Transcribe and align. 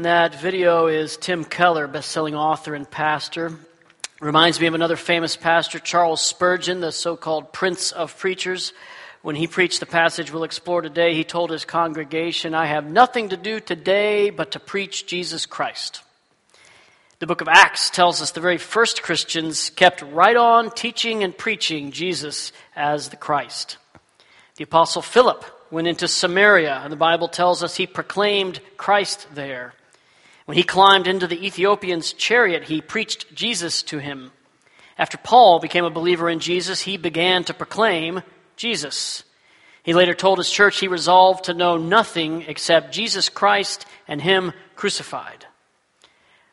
That 0.00 0.34
video 0.34 0.88
is 0.88 1.16
Tim 1.16 1.42
Keller, 1.42 1.86
best-selling 1.86 2.34
author 2.34 2.74
and 2.74 2.90
pastor. 2.90 3.52
Reminds 4.20 4.60
me 4.60 4.66
of 4.66 4.74
another 4.74 4.94
famous 4.94 5.36
pastor, 5.36 5.78
Charles 5.78 6.20
Spurgeon, 6.20 6.80
the 6.80 6.92
so-called 6.92 7.50
prince 7.50 7.92
of 7.92 8.18
preachers. 8.18 8.74
When 9.22 9.36
he 9.36 9.46
preached 9.46 9.80
the 9.80 9.86
passage 9.86 10.30
we'll 10.30 10.44
explore 10.44 10.82
today, 10.82 11.14
he 11.14 11.24
told 11.24 11.48
his 11.48 11.64
congregation, 11.64 12.54
I 12.54 12.66
have 12.66 12.84
nothing 12.84 13.30
to 13.30 13.38
do 13.38 13.58
today 13.58 14.28
but 14.28 14.50
to 14.50 14.60
preach 14.60 15.06
Jesus 15.06 15.46
Christ. 15.46 16.02
The 17.18 17.26
book 17.26 17.40
of 17.40 17.48
Acts 17.48 17.88
tells 17.88 18.20
us 18.20 18.32
the 18.32 18.42
very 18.42 18.58
first 18.58 19.02
Christians 19.02 19.70
kept 19.70 20.02
right 20.02 20.36
on 20.36 20.72
teaching 20.72 21.24
and 21.24 21.36
preaching 21.36 21.90
Jesus 21.90 22.52
as 22.76 23.08
the 23.08 23.16
Christ. 23.16 23.78
The 24.56 24.64
apostle 24.64 25.00
Philip 25.00 25.42
went 25.70 25.88
into 25.88 26.06
Samaria, 26.06 26.82
and 26.84 26.92
the 26.92 26.96
Bible 26.96 27.28
tells 27.28 27.62
us 27.62 27.76
he 27.76 27.86
proclaimed 27.86 28.60
Christ 28.76 29.26
there. 29.34 29.72
When 30.46 30.56
he 30.56 30.62
climbed 30.62 31.06
into 31.06 31.26
the 31.26 31.44
Ethiopian's 31.44 32.12
chariot, 32.12 32.64
he 32.64 32.80
preached 32.80 33.34
Jesus 33.34 33.82
to 33.84 33.98
him. 33.98 34.32
After 34.96 35.18
Paul 35.18 35.58
became 35.58 35.84
a 35.84 35.90
believer 35.90 36.30
in 36.30 36.38
Jesus, 36.38 36.80
he 36.80 36.96
began 36.96 37.44
to 37.44 37.54
proclaim 37.54 38.22
Jesus. 38.56 39.24
He 39.82 39.92
later 39.92 40.14
told 40.14 40.38
his 40.38 40.50
church 40.50 40.78
he 40.78 40.88
resolved 40.88 41.44
to 41.44 41.54
know 41.54 41.76
nothing 41.76 42.42
except 42.42 42.94
Jesus 42.94 43.28
Christ 43.28 43.86
and 44.08 44.22
him 44.22 44.52
crucified. 44.74 45.46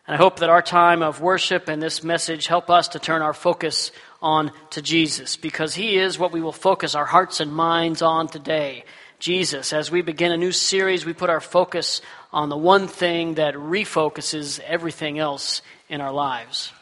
And 0.05 0.16
I 0.16 0.17
hope 0.17 0.39
that 0.39 0.50
our 0.50 0.62
time 0.62 1.02
of 1.02 1.22
worship 1.22 1.70
and 1.70 1.81
this 1.81 2.03
message 2.03 2.48
help 2.48 2.70
us 2.70 2.89
to 2.89 3.00
turn 3.00 3.22
our 3.22 3.34
focus 3.34 3.91
on 4.22 4.52
to 4.72 4.81
Jesus 4.81 5.38
because 5.38 5.75
he 5.75 5.98
is 5.98 6.20
what 6.20 6.34
we 6.34 6.41
will 6.41 6.52
focus 6.52 6.95
our 6.95 7.05
hearts 7.05 7.39
and 7.39 7.53
minds 7.53 8.02
on 8.02 8.28
today. 8.28 8.84
Jesus. 9.23 9.72
As 9.72 9.90
we 9.90 10.02
begin 10.02 10.34
a 10.34 10.38
new 10.38 10.52
series, 10.52 11.05
we 11.05 11.13
put 11.13 11.30
our 11.30 11.40
focus 11.40 12.02
on 12.34 12.50
the 12.50 12.58
one 12.58 12.90
thing 12.90 13.36
that 13.36 13.54
refocuses 13.54 14.59
everything 14.59 15.18
else 15.18 15.62
in 15.88 16.02
our 16.02 16.12
lives. 16.12 16.73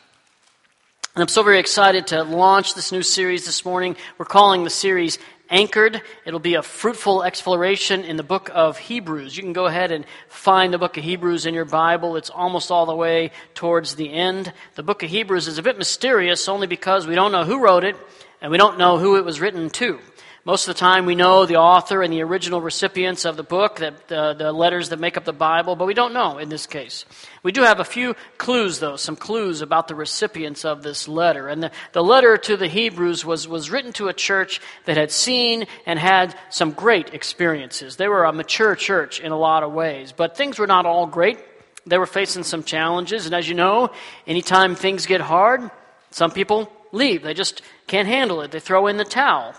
And 1.13 1.21
I'm 1.21 1.27
so 1.27 1.43
very 1.43 1.59
excited 1.59 2.07
to 2.07 2.23
launch 2.23 2.73
this 2.73 2.91
new 2.91 3.03
series 3.03 3.45
this 3.45 3.63
morning. 3.63 3.95
We're 4.17 4.25
calling 4.25 4.63
the 4.63 4.71
series 4.71 5.19
Anchored. 5.51 6.01
It'll 6.25 6.39
be 6.39 6.55
a 6.55 6.63
fruitful 6.63 7.21
exploration 7.21 8.03
in 8.03 8.17
the 8.17 8.23
book 8.23 8.49
of 8.51 8.79
Hebrews. 8.79 9.37
You 9.37 9.43
can 9.43 9.53
go 9.53 9.67
ahead 9.67 9.91
and 9.91 10.03
find 10.27 10.73
the 10.73 10.79
book 10.79 10.97
of 10.97 11.03
Hebrews 11.03 11.45
in 11.45 11.53
your 11.53 11.65
Bible. 11.65 12.15
It's 12.15 12.31
almost 12.31 12.71
all 12.71 12.87
the 12.87 12.95
way 12.95 13.29
towards 13.53 13.93
the 13.93 14.11
end. 14.11 14.51
The 14.73 14.81
book 14.81 15.03
of 15.03 15.11
Hebrews 15.11 15.47
is 15.47 15.59
a 15.59 15.61
bit 15.61 15.77
mysterious 15.77 16.49
only 16.49 16.65
because 16.65 17.05
we 17.05 17.13
don't 17.13 17.31
know 17.31 17.43
who 17.43 17.63
wrote 17.63 17.83
it 17.83 17.95
and 18.41 18.51
we 18.51 18.57
don't 18.57 18.79
know 18.79 18.97
who 18.97 19.17
it 19.17 19.25
was 19.25 19.39
written 19.39 19.69
to. 19.69 19.99
Most 20.43 20.67
of 20.67 20.73
the 20.73 20.79
time, 20.79 21.05
we 21.05 21.13
know 21.13 21.45
the 21.45 21.57
author 21.57 22.01
and 22.01 22.11
the 22.11 22.23
original 22.23 22.61
recipients 22.61 23.25
of 23.25 23.37
the 23.37 23.43
book, 23.43 23.75
that, 23.75 24.07
the, 24.07 24.33
the 24.33 24.51
letters 24.51 24.89
that 24.89 24.99
make 24.99 25.15
up 25.15 25.23
the 25.23 25.31
Bible, 25.31 25.75
but 25.75 25.85
we 25.85 25.93
don't 25.93 26.15
know 26.15 26.39
in 26.39 26.49
this 26.49 26.65
case. 26.65 27.05
We 27.43 27.51
do 27.51 27.61
have 27.61 27.79
a 27.79 27.85
few 27.85 28.15
clues, 28.39 28.79
though, 28.79 28.95
some 28.95 29.15
clues 29.15 29.61
about 29.61 29.87
the 29.87 29.93
recipients 29.93 30.65
of 30.65 30.81
this 30.81 31.07
letter. 31.07 31.47
And 31.47 31.61
the, 31.61 31.71
the 31.91 32.03
letter 32.03 32.37
to 32.37 32.57
the 32.57 32.67
Hebrews 32.67 33.23
was, 33.23 33.47
was 33.47 33.69
written 33.69 33.93
to 33.93 34.07
a 34.07 34.13
church 34.13 34.61
that 34.85 34.97
had 34.97 35.11
seen 35.11 35.67
and 35.85 35.99
had 35.99 36.35
some 36.49 36.71
great 36.71 37.13
experiences. 37.13 37.97
They 37.97 38.07
were 38.07 38.23
a 38.23 38.33
mature 38.33 38.75
church 38.75 39.19
in 39.19 39.31
a 39.31 39.37
lot 39.37 39.61
of 39.61 39.73
ways, 39.73 40.11
but 40.11 40.35
things 40.35 40.57
were 40.57 40.65
not 40.65 40.87
all 40.87 41.05
great. 41.05 41.37
They 41.85 41.99
were 41.99 42.07
facing 42.07 42.43
some 42.43 42.63
challenges, 42.63 43.27
and 43.27 43.35
as 43.35 43.47
you 43.47 43.53
know, 43.53 43.91
anytime 44.25 44.73
things 44.73 45.05
get 45.05 45.21
hard, 45.21 45.69
some 46.09 46.31
people 46.31 46.71
leave. 46.91 47.21
They 47.21 47.35
just 47.35 47.61
can't 47.85 48.07
handle 48.07 48.41
it. 48.41 48.49
They 48.49 48.59
throw 48.59 48.87
in 48.87 48.97
the 48.97 49.05
towel. 49.05 49.53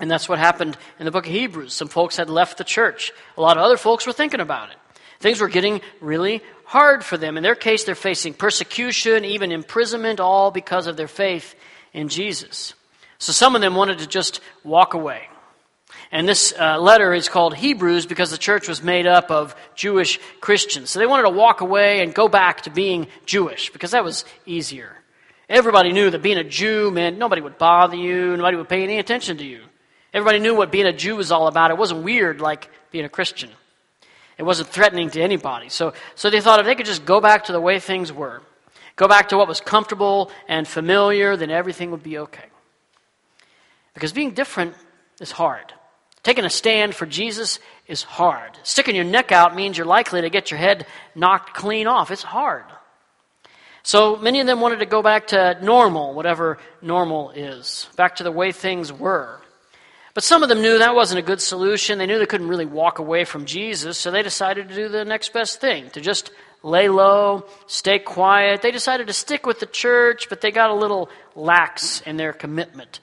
And 0.00 0.10
that's 0.10 0.28
what 0.28 0.38
happened 0.38 0.76
in 0.98 1.04
the 1.04 1.10
book 1.10 1.26
of 1.26 1.32
Hebrews. 1.32 1.72
Some 1.72 1.88
folks 1.88 2.16
had 2.16 2.28
left 2.28 2.58
the 2.58 2.64
church. 2.64 3.12
A 3.36 3.40
lot 3.40 3.56
of 3.56 3.62
other 3.62 3.76
folks 3.76 4.06
were 4.06 4.12
thinking 4.12 4.40
about 4.40 4.70
it. 4.70 4.76
Things 5.20 5.40
were 5.40 5.48
getting 5.48 5.80
really 6.00 6.42
hard 6.64 7.04
for 7.04 7.16
them. 7.16 7.36
In 7.36 7.42
their 7.42 7.54
case, 7.54 7.84
they're 7.84 7.94
facing 7.94 8.34
persecution, 8.34 9.24
even 9.24 9.52
imprisonment, 9.52 10.18
all 10.18 10.50
because 10.50 10.88
of 10.88 10.96
their 10.96 11.06
faith 11.06 11.54
in 11.92 12.08
Jesus. 12.08 12.74
So 13.18 13.32
some 13.32 13.54
of 13.54 13.60
them 13.60 13.76
wanted 13.76 14.00
to 14.00 14.06
just 14.08 14.40
walk 14.64 14.94
away. 14.94 15.28
And 16.10 16.28
this 16.28 16.52
uh, 16.58 16.78
letter 16.78 17.14
is 17.14 17.28
called 17.28 17.54
Hebrews 17.54 18.06
because 18.06 18.30
the 18.30 18.38
church 18.38 18.68
was 18.68 18.82
made 18.82 19.06
up 19.06 19.30
of 19.30 19.54
Jewish 19.74 20.18
Christians. 20.40 20.90
So 20.90 20.98
they 20.98 21.06
wanted 21.06 21.22
to 21.24 21.30
walk 21.30 21.60
away 21.60 22.02
and 22.02 22.12
go 22.12 22.28
back 22.28 22.62
to 22.62 22.70
being 22.70 23.06
Jewish 23.24 23.70
because 23.70 23.92
that 23.92 24.04
was 24.04 24.24
easier. 24.44 24.96
Everybody 25.48 25.92
knew 25.92 26.10
that 26.10 26.22
being 26.22 26.38
a 26.38 26.44
Jew 26.44 26.90
meant 26.90 27.18
nobody 27.18 27.40
would 27.40 27.58
bother 27.58 27.96
you, 27.96 28.36
nobody 28.36 28.56
would 28.56 28.68
pay 28.68 28.82
any 28.82 28.98
attention 28.98 29.38
to 29.38 29.44
you. 29.44 29.62
Everybody 30.12 30.40
knew 30.40 30.54
what 30.54 30.70
being 30.70 30.86
a 30.86 30.92
Jew 30.92 31.16
was 31.16 31.32
all 31.32 31.46
about. 31.46 31.70
It 31.70 31.78
wasn't 31.78 32.02
weird 32.04 32.40
like 32.40 32.68
being 32.90 33.04
a 33.04 33.08
Christian. 33.08 33.50
It 34.38 34.42
wasn't 34.42 34.68
threatening 34.68 35.10
to 35.10 35.22
anybody. 35.22 35.68
So, 35.68 35.94
so 36.14 36.30
they 36.30 36.40
thought 36.40 36.60
if 36.60 36.66
they 36.66 36.74
could 36.74 36.86
just 36.86 37.04
go 37.04 37.20
back 37.20 37.44
to 37.44 37.52
the 37.52 37.60
way 37.60 37.78
things 37.78 38.12
were, 38.12 38.42
go 38.96 39.08
back 39.08 39.30
to 39.30 39.36
what 39.36 39.48
was 39.48 39.60
comfortable 39.60 40.30
and 40.48 40.66
familiar, 40.66 41.36
then 41.36 41.50
everything 41.50 41.90
would 41.90 42.02
be 42.02 42.18
okay. 42.18 42.44
Because 43.94 44.12
being 44.12 44.32
different 44.32 44.74
is 45.20 45.30
hard. 45.30 45.72
Taking 46.22 46.44
a 46.44 46.50
stand 46.50 46.94
for 46.94 47.04
Jesus 47.04 47.58
is 47.88 48.02
hard. 48.02 48.56
Sticking 48.62 48.94
your 48.94 49.04
neck 49.04 49.32
out 49.32 49.56
means 49.56 49.76
you're 49.76 49.86
likely 49.86 50.20
to 50.20 50.30
get 50.30 50.50
your 50.50 50.58
head 50.58 50.86
knocked 51.14 51.54
clean 51.54 51.86
off. 51.86 52.10
It's 52.10 52.22
hard. 52.22 52.64
So 53.82 54.16
many 54.16 54.40
of 54.40 54.46
them 54.46 54.60
wanted 54.60 54.78
to 54.78 54.86
go 54.86 55.02
back 55.02 55.28
to 55.28 55.58
normal, 55.62 56.14
whatever 56.14 56.58
normal 56.80 57.30
is, 57.30 57.88
back 57.96 58.16
to 58.16 58.24
the 58.24 58.30
way 58.30 58.52
things 58.52 58.92
were. 58.92 59.41
But 60.14 60.24
some 60.24 60.42
of 60.42 60.48
them 60.48 60.60
knew 60.60 60.78
that 60.78 60.94
wasn't 60.94 61.20
a 61.20 61.22
good 61.22 61.40
solution. 61.40 61.98
They 61.98 62.06
knew 62.06 62.18
they 62.18 62.26
couldn't 62.26 62.48
really 62.48 62.66
walk 62.66 62.98
away 62.98 63.24
from 63.24 63.46
Jesus, 63.46 63.96
so 63.96 64.10
they 64.10 64.22
decided 64.22 64.68
to 64.68 64.74
do 64.74 64.88
the 64.88 65.04
next 65.04 65.32
best 65.32 65.60
thing 65.60 65.88
to 65.90 66.00
just 66.00 66.30
lay 66.62 66.88
low, 66.88 67.46
stay 67.66 67.98
quiet. 67.98 68.60
They 68.60 68.70
decided 68.70 69.06
to 69.06 69.12
stick 69.14 69.46
with 69.46 69.58
the 69.58 69.66
church, 69.66 70.28
but 70.28 70.40
they 70.42 70.50
got 70.50 70.70
a 70.70 70.74
little 70.74 71.08
lax 71.34 72.02
in 72.02 72.18
their 72.18 72.34
commitment. 72.34 73.00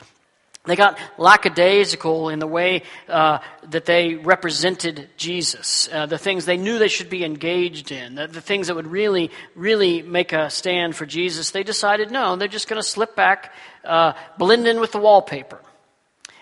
They 0.66 0.75
got 0.75 1.00
lackadaisical 1.18 2.30
in 2.30 2.38
the 2.38 2.46
way 2.46 2.84
uh, 3.08 3.40
that 3.70 3.86
they 3.86 4.16
represented 4.16 5.09
Jesus, 5.18 5.90
uh, 5.91 6.06
the 6.06 6.18
things 6.18 6.46
they 6.46 6.58
knew 6.58 6.78
they 6.78 6.90
should 6.90 7.09
be 7.09 7.24
engaged 7.24 7.91
in, 7.91 8.16
the, 8.16 8.28
the, 8.28 8.41
things 8.41 8.68
that 8.68 8.76
would 8.76 8.86
really, 8.86 9.31
really 9.56 10.03
make 10.03 10.31
a 10.31 10.50
stand 10.50 10.96
for 10.96 11.08
Jesus. 11.08 11.52
They 11.52 11.64
decided 11.64 12.12
no, 12.12 12.36
they're 12.36 12.47
just 12.47 12.68
going 12.68 12.80
to 12.80 12.88
slip 12.88 13.16
back, 13.16 13.52
uh, 13.84 14.14
blend 14.38 14.68
in 14.68 14.80
with 14.80 14.91
the 14.91 15.00
wallpaper 15.00 15.59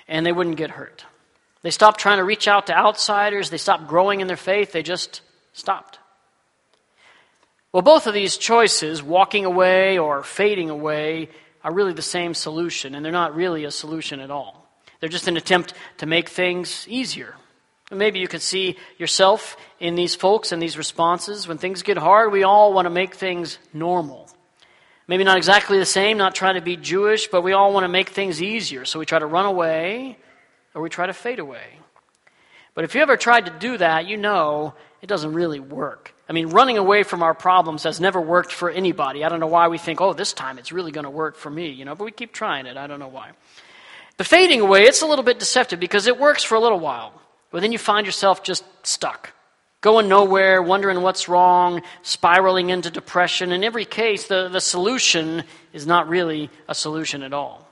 and 0.08 0.26
they 0.26 0.32
wouldn't 0.32 0.58
get 0.58 0.72
hurt. 0.72 1.06
They 1.64 1.72
stopped 1.72 2.00
trying 2.00 2.18
to 2.18 2.24
reach 2.24 2.48
out 2.48 2.68
to 2.68 2.78
outsiders. 2.78 3.50
They 3.50 3.58
stopped 3.58 3.88
growing 3.88 4.22
in 4.22 4.28
their 4.28 4.38
faith. 4.38 4.72
They 4.72 4.84
just 4.84 5.22
stopped. 5.54 6.00
Well, 7.74 7.82
both 7.82 8.08
of 8.08 8.14
these 8.14 8.38
choices, 8.38 9.04
walking 9.04 9.46
away 9.46 9.98
or 9.98 10.24
fading 10.24 10.70
away, 10.70 11.30
are 11.64 11.74
really 11.74 11.94
the 11.94 12.02
same 12.02 12.34
solution, 12.34 12.96
and 12.96 13.04
they're 13.04 13.12
not 13.12 13.36
really 13.36 13.66
a 13.66 13.72
solution 13.72 14.20
at 14.20 14.32
all. 14.32 14.70
They're 15.00 15.10
just 15.10 15.28
an 15.28 15.38
attempt 15.38 15.74
to 15.98 16.06
make 16.06 16.30
things 16.30 16.88
easier. 16.88 17.36
Maybe 17.92 18.20
you 18.20 18.28
could 18.28 18.42
see 18.42 18.78
yourself 18.98 19.58
in 19.80 19.96
these 19.96 20.16
folks 20.16 20.52
and 20.52 20.62
these 20.62 20.78
responses. 20.78 21.48
When 21.48 21.58
things 21.58 21.84
get 21.84 21.98
hard, 21.98 22.32
we 22.32 22.44
all 22.44 22.74
want 22.74 22.86
to 22.86 22.90
make 22.90 23.16
things 23.16 23.60
normal. 23.74 24.30
Maybe 25.08 25.24
not 25.24 25.38
exactly 25.38 25.78
the 25.80 25.86
same, 25.86 26.18
not 26.18 26.36
trying 26.36 26.56
to 26.56 26.62
be 26.62 26.76
Jewish, 26.76 27.28
but 27.28 27.42
we 27.42 27.54
all 27.54 27.72
want 27.74 27.86
to 27.86 27.88
make 27.88 28.10
things 28.10 28.42
easier. 28.42 28.84
So 28.84 29.00
we 29.00 29.06
try 29.06 29.20
to 29.20 29.26
run 29.26 29.46
away 29.46 30.18
or 30.76 30.82
we 30.82 30.90
try 30.90 31.06
to 31.06 31.14
fade 31.14 31.40
away. 31.40 31.80
But 32.74 32.84
if 32.84 32.94
you 32.94 33.02
ever 33.02 33.18
tried 33.18 33.46
to 33.46 33.52
do 33.52 33.78
that, 33.78 34.08
you 34.08 34.18
know 34.18 34.74
it 35.02 35.08
doesn't 35.08 35.34
really 35.34 35.60
work. 35.60 36.14
I 36.30 36.34
mean, 36.34 36.50
running 36.50 36.78
away 36.78 37.04
from 37.04 37.24
our 37.24 37.34
problems 37.34 37.84
has 37.84 38.02
never 38.02 38.20
worked 38.20 38.52
for 38.52 38.70
anybody. 38.70 39.24
I 39.24 39.30
don't 39.30 39.40
know 39.40 39.48
why 39.48 39.70
we 39.70 39.78
think, 39.78 40.02
oh, 40.02 40.12
this 40.12 40.34
time 40.34 40.60
it's 40.60 40.74
really 40.74 40.92
going 40.92 41.06
to 41.06 41.10
work 41.10 41.38
for 41.38 41.50
me, 41.50 41.70
you 41.70 41.86
know, 41.86 41.96
but 41.96 42.04
we 42.04 42.12
keep 42.12 42.34
trying 42.34 42.66
it. 42.66 42.76
I 42.76 42.86
don't 42.86 43.00
know 43.00 43.08
why. 43.08 43.32
The 44.18 44.26
fading 44.26 44.60
away, 44.60 44.84
it's 44.84 45.02
a 45.02 45.08
little 45.08 45.24
bit 45.24 45.40
deceptive 45.40 45.80
because 45.80 46.08
it 46.08 46.20
works 46.20 46.44
for 46.44 46.56
a 46.56 46.60
little 46.60 46.80
while. 46.80 47.14
But 47.50 47.62
then 47.62 47.72
you 47.72 47.78
find 47.78 48.06
yourself 48.06 48.44
just 48.44 48.66
stuck 48.86 49.34
going 49.82 50.10
nowhere, 50.10 50.62
wondering 50.62 51.02
what's 51.02 51.30
wrong, 51.30 51.82
spiraling 52.02 52.70
into 52.70 52.90
depression. 52.90 53.52
In 53.52 53.64
every 53.64 53.86
case, 53.86 54.28
the, 54.28 54.50
the 54.50 54.62
solution 54.62 55.44
is 55.74 55.86
not 55.86 56.10
really 56.10 56.50
a 56.68 56.76
solution 56.76 57.24
at 57.24 57.34
all. 57.34 57.68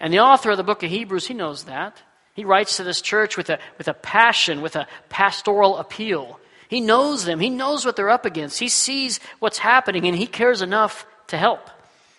And 0.00 0.12
the 0.12 0.20
author 0.20 0.50
of 0.50 0.56
the 0.56 0.64
book 0.64 0.82
of 0.82 0.90
Hebrews, 0.90 1.26
he 1.26 1.34
knows 1.34 1.64
that. 1.64 2.00
He 2.34 2.44
writes 2.44 2.76
to 2.78 2.84
this 2.84 3.02
church 3.02 3.36
with 3.36 3.50
a, 3.50 3.58
with 3.76 3.88
a 3.88 3.94
passion, 3.94 4.62
with 4.62 4.76
a 4.76 4.86
pastoral 5.10 5.76
appeal. 5.76 6.40
He 6.68 6.80
knows 6.80 7.24
them. 7.24 7.40
He 7.40 7.50
knows 7.50 7.84
what 7.84 7.96
they're 7.96 8.08
up 8.08 8.24
against. 8.24 8.58
He 8.58 8.68
sees 8.68 9.20
what's 9.38 9.58
happening, 9.58 10.06
and 10.06 10.16
he 10.16 10.26
cares 10.26 10.62
enough 10.62 11.04
to 11.26 11.36
help. 11.36 11.68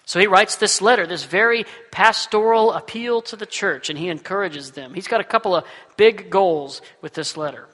So 0.06 0.20
he 0.20 0.28
writes 0.28 0.58
this 0.58 0.82
letter, 0.82 1.08
this 1.08 1.24
very 1.24 1.66
pastoral 1.90 2.74
appeal 2.74 3.22
to 3.24 3.36
the 3.36 3.46
church, 3.46 3.90
and 3.90 3.98
he 3.98 4.10
encourages 4.10 4.72
them. 4.72 4.94
He's 4.94 5.08
got 5.08 5.22
a 5.22 5.24
couple 5.24 5.56
of 5.56 5.66
big 5.98 6.30
goals 6.30 6.82
with 7.02 7.14
this 7.14 7.38
letter. 7.38 7.68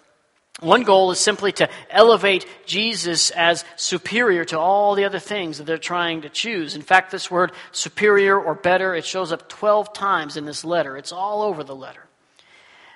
One 0.59 0.83
goal 0.83 1.11
is 1.11 1.19
simply 1.19 1.53
to 1.53 1.69
elevate 1.89 2.45
Jesus 2.65 3.31
as 3.31 3.63
superior 3.77 4.44
to 4.45 4.59
all 4.59 4.95
the 4.95 5.06
other 5.06 5.19
things 5.19 5.57
that 5.57 5.63
they're 5.63 5.77
trying 5.77 6.21
to 6.21 6.29
choose. 6.29 6.75
In 6.75 6.81
fact, 6.81 7.11
this 7.11 7.31
word 7.31 7.53
superior 7.71 8.38
or 8.39 8.56
better, 8.56 8.94
it 8.94 9.06
shows 9.06 9.31
up 9.31 9.47
12 9.47 9.94
times 9.94 10.35
in 10.35 10.45
this 10.45 10.65
letter. 10.65 10.97
It's 10.97 11.13
all 11.13 11.44
over 11.44 11.63
the 11.63 11.75
letter. 11.75 12.06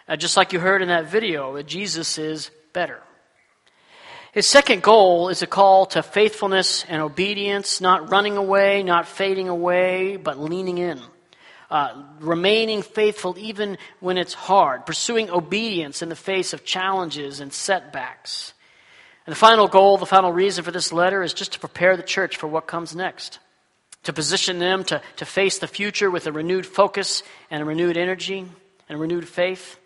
Uh, 0.07 0.18
just 0.18 0.36
like 0.36 0.51
you 0.51 0.60
heard 0.60 0.81
in 0.81 0.89
that 0.89 1.06
video, 1.06 1.56
that 1.56 1.65
Jesus 1.65 2.18
is 2.18 2.51
better. 2.74 3.01
His 4.33 4.45
second 4.45 4.81
goal 4.81 5.30
is 5.30 5.42
a 5.42 5.48
call 5.48 5.86
to 5.88 6.04
faithfulness 6.04 6.83
and 6.89 7.01
obedience, 7.01 7.80
not 7.80 8.10
running 8.10 8.36
away, 8.36 8.83
not 8.83 9.07
fading 9.07 9.48
away, 9.48 10.18
but 10.18 10.39
leaning 10.39 10.80
in. 10.80 11.00
Uh, 11.74 12.04
remaining 12.20 12.84
faithful 12.84 13.36
even 13.40 13.80
when 14.00 14.16
it's 14.16 14.36
hard, 14.36 14.86
pursuing 14.86 15.31
obedience 15.31 16.04
in 16.04 16.10
the 16.10 16.16
face 16.16 16.54
of 16.54 16.64
challenges 16.64 17.40
and 17.40 17.52
setbacks. 17.52 18.54
And 19.25 19.31
the 19.31 19.40
final 19.40 19.68
goal, 19.68 19.98
the 19.98 20.06
final 20.06 20.31
reason 20.31 20.64
for 20.64 20.70
this 20.70 20.94
letter 20.94 21.24
is 21.24 21.34
just 21.34 21.54
to 21.54 21.60
prepare 21.60 21.98
the 21.98 22.04
church 22.04 22.38
for 22.38 22.46
what 22.46 22.68
comes 22.68 22.96
next, 22.96 23.40
to 24.04 24.14
position 24.14 24.60
them 24.60 24.84
to, 24.84 25.02
to 25.16 25.25
face 25.25 25.58
the 25.58 25.66
future 25.66 26.12
with 26.12 26.28
a 26.28 26.31
renewed 26.31 26.68
focus 26.68 27.24
and 27.50 27.64
a 27.64 27.66
renewed 27.66 27.98
energy 27.98 28.46
and 28.88 28.96
a 28.96 29.02
renewed 29.02 29.28
faith. 29.28 29.80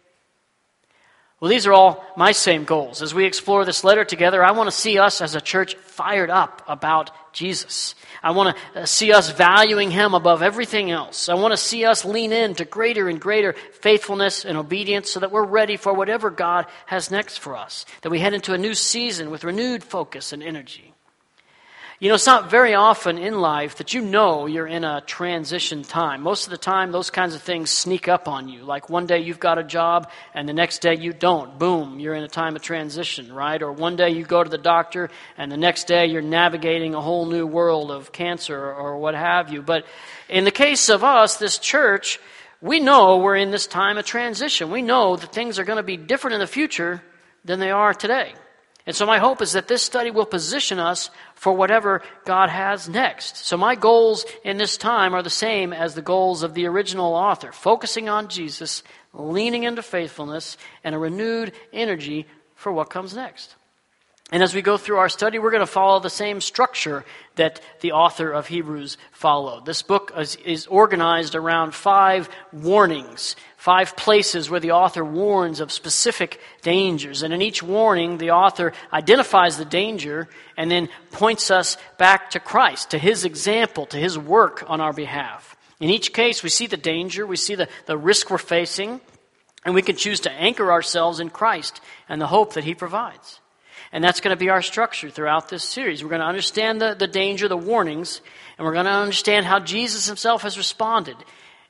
Well, 1.40 1.50
these 1.50 1.68
are 1.68 1.74
all 1.74 2.04
my 2.18 2.32
same 2.32 2.64
goals. 2.64 3.04
As 3.04 3.14
we 3.14 3.26
explore 3.26 3.64
this 3.64 3.84
letter 3.84 4.04
together, 4.04 4.44
I 4.44 4.54
want 4.54 4.72
to 4.72 4.76
see 4.76 4.98
us 4.98 5.22
as 5.22 5.36
a 5.36 5.42
church 5.42 5.76
fired 5.76 6.32
up 6.32 6.64
about 6.68 7.12
Jesus. 7.32 7.94
I 8.24 8.32
want 8.32 8.58
to 8.74 8.82
uh, 8.82 8.86
see 8.88 9.14
us 9.14 9.30
valuing 9.30 9.92
Him 9.92 10.16
above 10.16 10.42
everything 10.42 10.90
else. 10.90 11.30
I 11.30 11.36
want 11.36 11.52
to 11.52 11.58
see 11.58 11.86
us 11.86 12.04
lean 12.04 12.34
in 12.34 12.56
to 12.56 12.66
greater 12.66 13.08
and 13.08 13.22
greater 13.22 13.54
faithfulness 13.54 14.46
and 14.46 14.58
obedience 14.58 15.12
so 15.12 15.20
that 15.20 15.32
we're 15.32 15.46
ready 15.46 15.78
for 15.78 15.94
whatever 15.94 16.32
God 16.32 16.66
has 16.88 17.12
next 17.12 17.38
for 17.38 17.56
us, 17.56 17.86
that 18.02 18.10
we 18.10 18.18
head 18.18 18.34
into 18.34 18.54
a 18.54 18.58
new 18.58 18.74
season 18.74 19.30
with 19.30 19.44
renewed 19.44 19.84
focus 19.84 20.34
and 20.34 20.42
energy. 20.42 20.96
You 22.00 22.10
know, 22.10 22.14
it's 22.14 22.28
not 22.28 22.52
very 22.52 22.76
often 22.76 23.18
in 23.18 23.40
life 23.40 23.78
that 23.78 23.96
you 23.96 24.02
know 24.02 24.46
you're 24.46 24.68
in 24.68 24.84
a 24.84 25.02
transition 25.02 25.82
time. 25.82 26.22
Most 26.22 26.46
of 26.46 26.52
the 26.52 26.58
time, 26.58 26.92
those 26.92 27.10
kinds 27.10 27.34
of 27.34 27.42
things 27.42 27.72
sneak 27.72 28.08
up 28.08 28.28
on 28.28 28.48
you. 28.48 28.64
Like 28.64 28.88
one 28.88 29.08
day 29.08 29.22
you've 29.22 29.40
got 29.40 29.58
a 29.58 29.64
job 29.64 30.12
and 30.36 30.48
the 30.48 30.54
next 30.54 30.84
day 30.84 30.96
you 30.96 31.12
don't. 31.12 31.58
Boom, 31.58 32.00
you're 32.00 32.14
in 32.14 32.22
a 32.22 32.28
time 32.28 32.56
of 32.56 32.62
transition, 32.62 33.34
right? 33.34 33.60
Or 33.64 33.72
one 33.72 33.96
day 33.96 34.12
you 34.12 34.26
go 34.26 34.44
to 34.44 34.50
the 34.50 34.60
doctor 34.60 35.10
and 35.40 35.52
the 35.52 35.58
next 35.58 35.88
day 35.88 36.06
you're 36.06 36.22
navigating 36.22 36.94
a 36.94 37.02
whole 37.02 37.26
new 37.26 37.48
world 37.48 37.90
of 37.90 38.12
cancer 38.12 38.56
or 38.56 39.00
what 39.00 39.16
have 39.16 39.52
you. 39.52 39.64
But 39.64 39.84
in 40.30 40.44
the 40.44 40.52
case 40.52 40.90
of 40.90 41.04
us, 41.04 41.38
this 41.38 41.58
church, 41.58 42.20
we 42.62 42.80
know 42.80 43.18
we're 43.18 43.38
in 43.38 43.50
this 43.50 43.66
time 43.66 43.98
of 43.98 44.06
transition. 44.06 44.70
We 44.70 44.84
know 44.84 45.16
that 45.16 45.34
things 45.34 45.58
are 45.58 45.64
going 45.64 45.78
to 45.78 45.84
be 45.84 45.98
different 45.98 46.36
in 46.36 46.42
the 46.42 46.46
future 46.46 47.02
than 47.44 47.60
they 47.60 47.72
are 47.72 47.96
today. 47.96 48.34
And 48.88 48.96
so, 48.96 49.06
my 49.06 49.20
hope 49.20 49.42
is 49.42 49.52
that 49.52 49.68
this 49.68 49.84
study 49.84 50.12
will 50.12 50.26
position 50.26 50.80
us 50.80 51.10
for 51.36 51.52
whatever 51.52 52.02
God 52.24 52.50
has 52.50 52.88
next. 52.88 53.36
So, 53.46 53.58
my 53.58 53.76
goals 53.76 54.26
in 54.46 54.56
this 54.56 54.78
time 54.78 55.14
are 55.14 55.22
the 55.22 55.30
same 55.30 55.74
as 55.74 55.94
the 55.94 56.02
goals 56.02 56.42
of 56.42 56.54
the 56.54 56.68
original 56.68 57.14
author 57.14 57.52
focusing 57.52 58.08
on 58.08 58.30
Jesus, 58.30 58.84
leaning 59.14 59.64
into 59.64 59.84
faithfulness, 59.84 60.56
and 60.86 60.96
a 60.96 60.98
renewed 60.98 61.52
energy 61.74 62.28
for 62.56 62.72
what 62.72 62.90
comes 62.90 63.14
next. 63.14 63.58
And 64.30 64.44
as 64.44 64.54
we 64.54 64.62
go 64.62 64.76
through 64.76 64.98
our 64.98 65.08
study, 65.08 65.40
we're 65.40 65.52
going 65.52 65.62
to 65.62 65.66
follow 65.66 66.02
the 66.02 66.10
same 66.10 66.42
structure 66.42 67.06
that 67.36 67.62
the 67.80 67.94
author 67.94 68.30
of 68.30 68.48
Hebrews 68.48 68.98
followed. 69.14 69.66
This 69.66 69.82
book 69.82 70.12
is, 70.18 70.36
is, 70.38 70.68
organized 70.68 71.34
around 71.34 71.74
five 71.74 72.30
warnings, 72.52 73.38
five 73.56 73.96
places 73.96 74.50
where 74.50 74.60
the 74.60 74.72
author 74.72 75.06
warns 75.06 75.62
of 75.62 75.72
specific 75.72 76.42
dangers. 76.62 77.24
And 77.24 77.34
in 77.34 77.42
each 77.42 77.64
warning, 77.64 78.18
the 78.18 78.32
author 78.32 78.74
identifies 78.92 79.58
the 79.58 79.64
danger 79.64 80.28
and 80.58 80.70
then 80.70 80.90
points 81.12 81.50
us 81.50 81.78
back 81.98 82.32
to 82.32 82.42
Christ, 82.42 82.90
to 82.90 82.98
his 82.98 83.24
example, 83.24 83.86
to 83.86 83.98
his 83.98 84.20
work 84.20 84.62
on 84.68 84.82
our 84.82 84.94
behalf. 84.94 85.56
In 85.80 85.90
each 85.90 86.12
case, 86.12 86.44
we 86.44 86.50
see 86.50 86.68
the 86.68 86.76
danger, 86.76 87.26
we 87.26 87.38
see 87.38 87.56
the, 87.56 87.70
the 87.86 87.98
risk 87.98 88.30
we're 88.30 88.40
facing, 88.40 89.00
and 89.64 89.74
we 89.74 89.82
can 89.82 89.96
choose 89.96 90.20
to 90.22 90.32
anchor 90.32 90.70
ourselves 90.70 91.22
in 91.22 91.30
Christ 91.30 91.80
and 92.10 92.20
the 92.20 92.28
hope 92.28 92.54
that 92.54 92.66
he 92.66 92.76
provides. 92.76 93.40
And 93.92 94.04
that's 94.04 94.22
going 94.22 94.36
to 94.36 94.40
be 94.40 94.50
our 94.50 94.62
structure 94.62 95.10
throughout 95.10 95.50
this 95.50 95.64
series. 95.64 96.04
We're 96.04 96.10
going 96.10 96.22
to 96.22 96.28
understand 96.28 96.82
the, 96.82 96.94
the 96.94 97.08
danger, 97.08 97.48
the 97.48 97.58
warnings, 97.58 98.22
and 98.58 98.66
we're 98.66 98.74
going 98.74 98.86
to 98.86 98.92
understand 98.92 99.46
how 99.46 99.60
Jesus 99.60 100.08
himself 100.08 100.42
has 100.42 100.58
responded. 100.58 101.16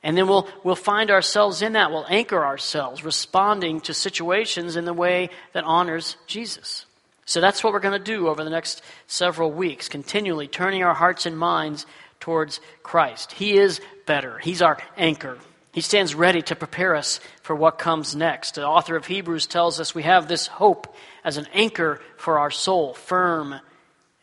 And 0.03 0.17
then 0.17 0.27
we'll, 0.27 0.47
we'll 0.63 0.75
find 0.75 1.11
ourselves 1.11 1.61
in 1.61 1.73
that. 1.73 1.91
We'll 1.91 2.05
anchor 2.09 2.43
ourselves, 2.43 3.03
responding 3.03 3.81
to 3.81 3.93
situations 3.93 4.75
in 4.75 4.85
the 4.85 4.93
way 4.93 5.29
that 5.53 5.63
honors 5.63 6.17
Jesus. 6.27 6.85
So 7.25 7.41
that's 7.41 7.63
what 7.63 7.73
we're 7.73 7.81
going 7.81 7.97
to 7.97 8.03
do 8.03 8.29
over 8.29 8.43
the 8.43 8.49
next 8.49 8.81
several 9.07 9.51
weeks, 9.51 9.89
continually 9.89 10.47
turning 10.47 10.83
our 10.83 10.93
hearts 10.93 11.25
and 11.25 11.37
minds 11.37 11.85
towards 12.19 12.61
Christ. 12.83 13.33
He 13.33 13.57
is 13.57 13.81
better, 14.05 14.37
He's 14.39 14.61
our 14.61 14.77
anchor. 14.95 15.37
He 15.77 15.81
stands 15.81 16.15
ready 16.15 16.41
to 16.41 16.55
prepare 16.55 16.95
us 16.95 17.19
for 17.43 17.55
what 17.55 17.77
comes 17.77 18.15
next. 18.15 18.55
The 18.55 18.65
author 18.65 18.95
of 18.95 19.05
Hebrews 19.05 19.45
tells 19.45 19.79
us 19.79 19.93
we 19.93 20.01
have 20.01 20.27
this 20.27 20.47
hope 20.47 20.95
as 21.23 21.37
an 21.37 21.45
anchor 21.53 22.01
for 22.17 22.39
our 22.39 22.49
soul, 22.49 22.95
firm 22.95 23.53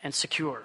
and 0.02 0.12
secure. 0.12 0.64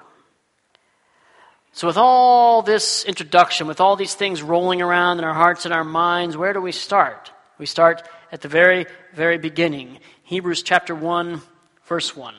So, 1.74 1.86
with 1.86 1.97
all 1.97 2.63
this 2.63 3.06
introduction, 3.06 3.68
with 3.68 3.80
all 3.80 3.97
these 3.97 4.15
things 4.15 4.41
rolling 4.41 4.81
around 4.81 5.19
in 5.19 5.25
our 5.25 5.33
hearts 5.36 5.65
and 5.65 5.75
our 5.75 5.83
minds, 5.83 6.36
where 6.36 6.53
do 6.53 6.59
we 6.59 6.71
start? 6.71 7.31
We 7.59 7.68
start 7.68 8.01
at 8.31 8.42
the 8.42 8.47
very, 8.47 8.88
very 9.13 9.38
beginning. 9.38 10.00
Hebrews 10.24 10.63
chapter 10.63 10.95
1, 10.95 11.39
verse 11.85 12.15
1. 12.15 12.33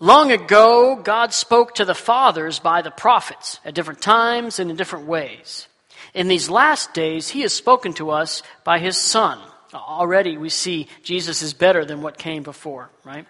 Long 0.00 0.32
ago, 0.32 0.96
God 0.96 1.34
spoke 1.34 1.74
to 1.74 1.84
the 1.84 1.94
fathers 1.94 2.58
by 2.58 2.80
the 2.80 2.90
prophets 2.90 3.60
at 3.66 3.74
different 3.74 4.00
times 4.00 4.58
and 4.58 4.70
in 4.70 4.78
different 4.78 5.04
ways. 5.04 5.67
In 6.14 6.28
these 6.28 6.50
last 6.50 6.94
days, 6.94 7.28
he 7.28 7.42
has 7.42 7.52
spoken 7.52 7.92
to 7.94 8.10
us 8.10 8.42
by 8.64 8.78
his 8.78 8.96
Son. 8.96 9.38
Already 9.74 10.36
we 10.38 10.48
see 10.48 10.88
Jesus 11.02 11.42
is 11.42 11.52
better 11.52 11.84
than 11.84 12.02
what 12.02 12.18
came 12.18 12.42
before, 12.42 12.90
right? 13.04 13.26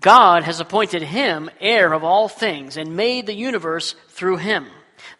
God 0.00 0.44
has 0.44 0.60
appointed 0.60 1.02
him 1.02 1.50
heir 1.60 1.92
of 1.92 2.02
all 2.02 2.28
things 2.28 2.76
and 2.76 2.96
made 2.96 3.26
the 3.26 3.34
universe 3.34 3.94
through 4.08 4.38
him. 4.38 4.66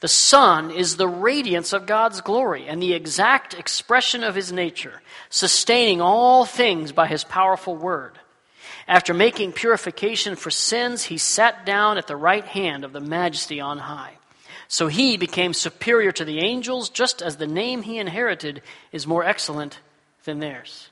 The 0.00 0.08
Son 0.08 0.70
is 0.70 0.96
the 0.96 1.08
radiance 1.08 1.72
of 1.72 1.86
God's 1.86 2.20
glory 2.20 2.66
and 2.66 2.82
the 2.82 2.94
exact 2.94 3.54
expression 3.54 4.24
of 4.24 4.34
his 4.34 4.52
nature, 4.52 5.02
sustaining 5.28 6.00
all 6.00 6.44
things 6.44 6.92
by 6.92 7.06
his 7.06 7.24
powerful 7.24 7.76
word. 7.76 8.18
After 8.88 9.12
making 9.14 9.52
purification 9.52 10.36
for 10.36 10.50
sins, 10.50 11.04
he 11.04 11.18
sat 11.18 11.64
down 11.66 11.98
at 11.98 12.06
the 12.06 12.16
right 12.16 12.44
hand 12.44 12.84
of 12.84 12.92
the 12.92 13.00
majesty 13.00 13.60
on 13.60 13.78
high. 13.78 14.14
So 14.68 14.88
he 14.88 15.16
became 15.16 15.52
superior 15.52 16.12
to 16.12 16.24
the 16.24 16.40
angels, 16.40 16.90
just 16.90 17.22
as 17.22 17.36
the 17.36 17.46
name 17.46 17.82
he 17.82 17.98
inherited 17.98 18.62
is 18.92 19.06
more 19.06 19.24
excellent 19.24 19.80
than 20.24 20.38
theirs. 20.38 20.90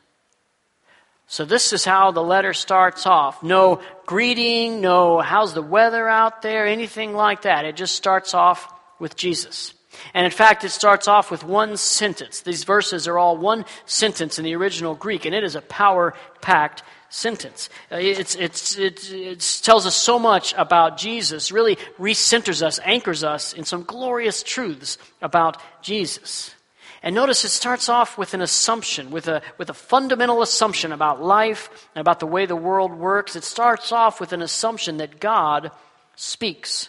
So 1.27 1.45
this 1.45 1.73
is 1.75 1.85
how 1.85 2.11
the 2.11 2.23
letter 2.23 2.55
starts 2.55 3.07
off. 3.07 3.43
No 3.43 3.83
greeting, 4.07 4.81
no 4.81 5.21
how's 5.21 5.53
the 5.53 5.63
weather 5.63 6.09
out 6.09 6.41
there, 6.41 6.67
anything 6.67 7.13
like 7.13 7.43
that. 7.43 7.67
It 7.67 7.77
just 7.77 7.95
starts 7.95 8.33
off 8.33 8.73
with 8.99 9.15
Jesus. 9.15 9.75
And 10.15 10.25
in 10.25 10.31
fact, 10.31 10.65
it 10.65 10.71
starts 10.71 11.09
off 11.09 11.31
with 11.31 11.45
one 11.45 11.77
sentence. 11.77 12.41
These 12.41 12.65
verses 12.65 13.07
are 13.09 13.19
all 13.19 13.37
one 13.37 13.65
sentence 13.87 14.39
in 14.39 14.45
the 14.45 14.55
original 14.55 14.95
Greek, 14.95 15.25
and 15.25 15.35
it 15.35 15.45
is 15.45 15.55
a 15.55 15.61
power 15.63 16.15
packed 16.41 16.83
sentence. 17.11 17.71
Uh, 17.91 17.97
it's, 17.97 18.35
it's, 18.35 18.77
it, 18.77 19.11
it 19.13 19.61
tells 19.63 19.87
us 19.87 19.95
so 19.97 20.19
much 20.19 20.55
about 20.57 20.99
Jesus, 20.99 21.51
really 21.51 21.77
recenters 21.99 22.63
us, 22.63 22.79
anchors 22.85 23.25
us 23.25 23.53
in 23.53 23.65
some 23.65 23.83
glorious 23.83 24.43
truths 24.43 24.99
about 25.23 25.57
Jesus. 25.83 26.55
And 27.03 27.15
notice 27.15 27.45
it 27.45 27.51
starts 27.51 27.89
off 27.89 28.19
with 28.19 28.35
an 28.35 28.43
assumption, 28.43 29.11
with 29.11 29.29
a, 29.29 29.41
with 29.57 29.71
a 29.71 29.75
fundamental 29.75 30.43
assumption 30.43 30.93
about 30.93 31.23
life 31.23 31.89
and 31.95 32.01
about 32.01 32.21
the 32.21 32.27
way 32.27 32.45
the 32.45 32.57
world 32.57 32.93
works. 32.93 33.37
It 33.37 33.45
starts 33.45 33.93
off 33.93 34.21
with 34.21 34.33
an 34.33 34.43
assumption 34.43 34.97
that 34.97 35.21
God 35.21 35.71
speaks. 36.17 36.89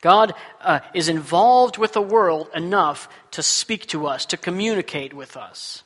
God 0.00 0.34
uh, 0.60 0.80
is 0.94 1.08
involved 1.08 1.76
with 1.76 1.92
the 1.92 2.02
world 2.02 2.48
enough 2.54 3.08
to 3.32 3.42
speak 3.42 3.86
to 3.88 4.06
us, 4.06 4.26
to 4.26 4.36
communicate 4.36 5.12
with 5.12 5.36
us. 5.36 5.82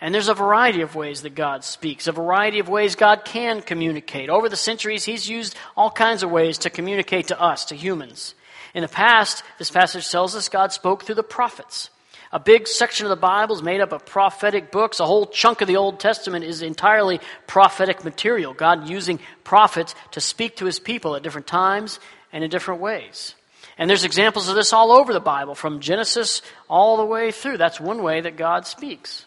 And 0.00 0.14
there's 0.14 0.28
a 0.28 0.34
variety 0.34 0.82
of 0.82 0.94
ways 0.94 1.22
that 1.22 1.34
God 1.34 1.64
speaks, 1.64 2.06
a 2.06 2.12
variety 2.12 2.58
of 2.58 2.68
ways 2.68 2.94
God 2.94 3.24
can 3.24 3.62
communicate. 3.62 4.28
Over 4.28 4.48
the 4.48 4.56
centuries, 4.56 5.04
He's 5.04 5.28
used 5.28 5.56
all 5.76 5.90
kinds 5.90 6.22
of 6.22 6.30
ways 6.30 6.58
to 6.58 6.70
communicate 6.70 7.28
to 7.28 7.40
us, 7.40 7.66
to 7.66 7.74
humans. 7.74 8.34
In 8.74 8.82
the 8.82 8.88
past, 8.88 9.42
this 9.58 9.70
passage 9.70 10.08
tells 10.08 10.36
us 10.36 10.48
God 10.48 10.72
spoke 10.72 11.04
through 11.04 11.14
the 11.16 11.22
prophets. 11.22 11.90
A 12.30 12.38
big 12.38 12.68
section 12.68 13.06
of 13.06 13.10
the 13.10 13.16
Bible 13.16 13.56
is 13.56 13.62
made 13.62 13.80
up 13.80 13.92
of 13.92 14.04
prophetic 14.04 14.70
books. 14.70 15.00
A 15.00 15.06
whole 15.06 15.26
chunk 15.26 15.62
of 15.62 15.68
the 15.68 15.78
Old 15.78 15.98
Testament 15.98 16.44
is 16.44 16.60
entirely 16.60 17.20
prophetic 17.46 18.04
material. 18.04 18.52
God 18.52 18.88
using 18.88 19.18
prophets 19.44 19.94
to 20.10 20.20
speak 20.20 20.56
to 20.56 20.66
his 20.66 20.78
people 20.78 21.16
at 21.16 21.22
different 21.22 21.46
times 21.46 21.98
and 22.30 22.44
in 22.44 22.50
different 22.50 22.82
ways. 22.82 23.34
And 23.78 23.88
there's 23.88 24.04
examples 24.04 24.48
of 24.48 24.56
this 24.56 24.72
all 24.72 24.90
over 24.90 25.12
the 25.12 25.20
Bible, 25.20 25.54
from 25.54 25.80
Genesis 25.80 26.42
all 26.68 26.96
the 26.96 27.04
way 27.04 27.30
through. 27.30 27.58
That's 27.58 27.80
one 27.80 28.02
way 28.02 28.20
that 28.20 28.36
God 28.36 28.66
speaks. 28.66 29.24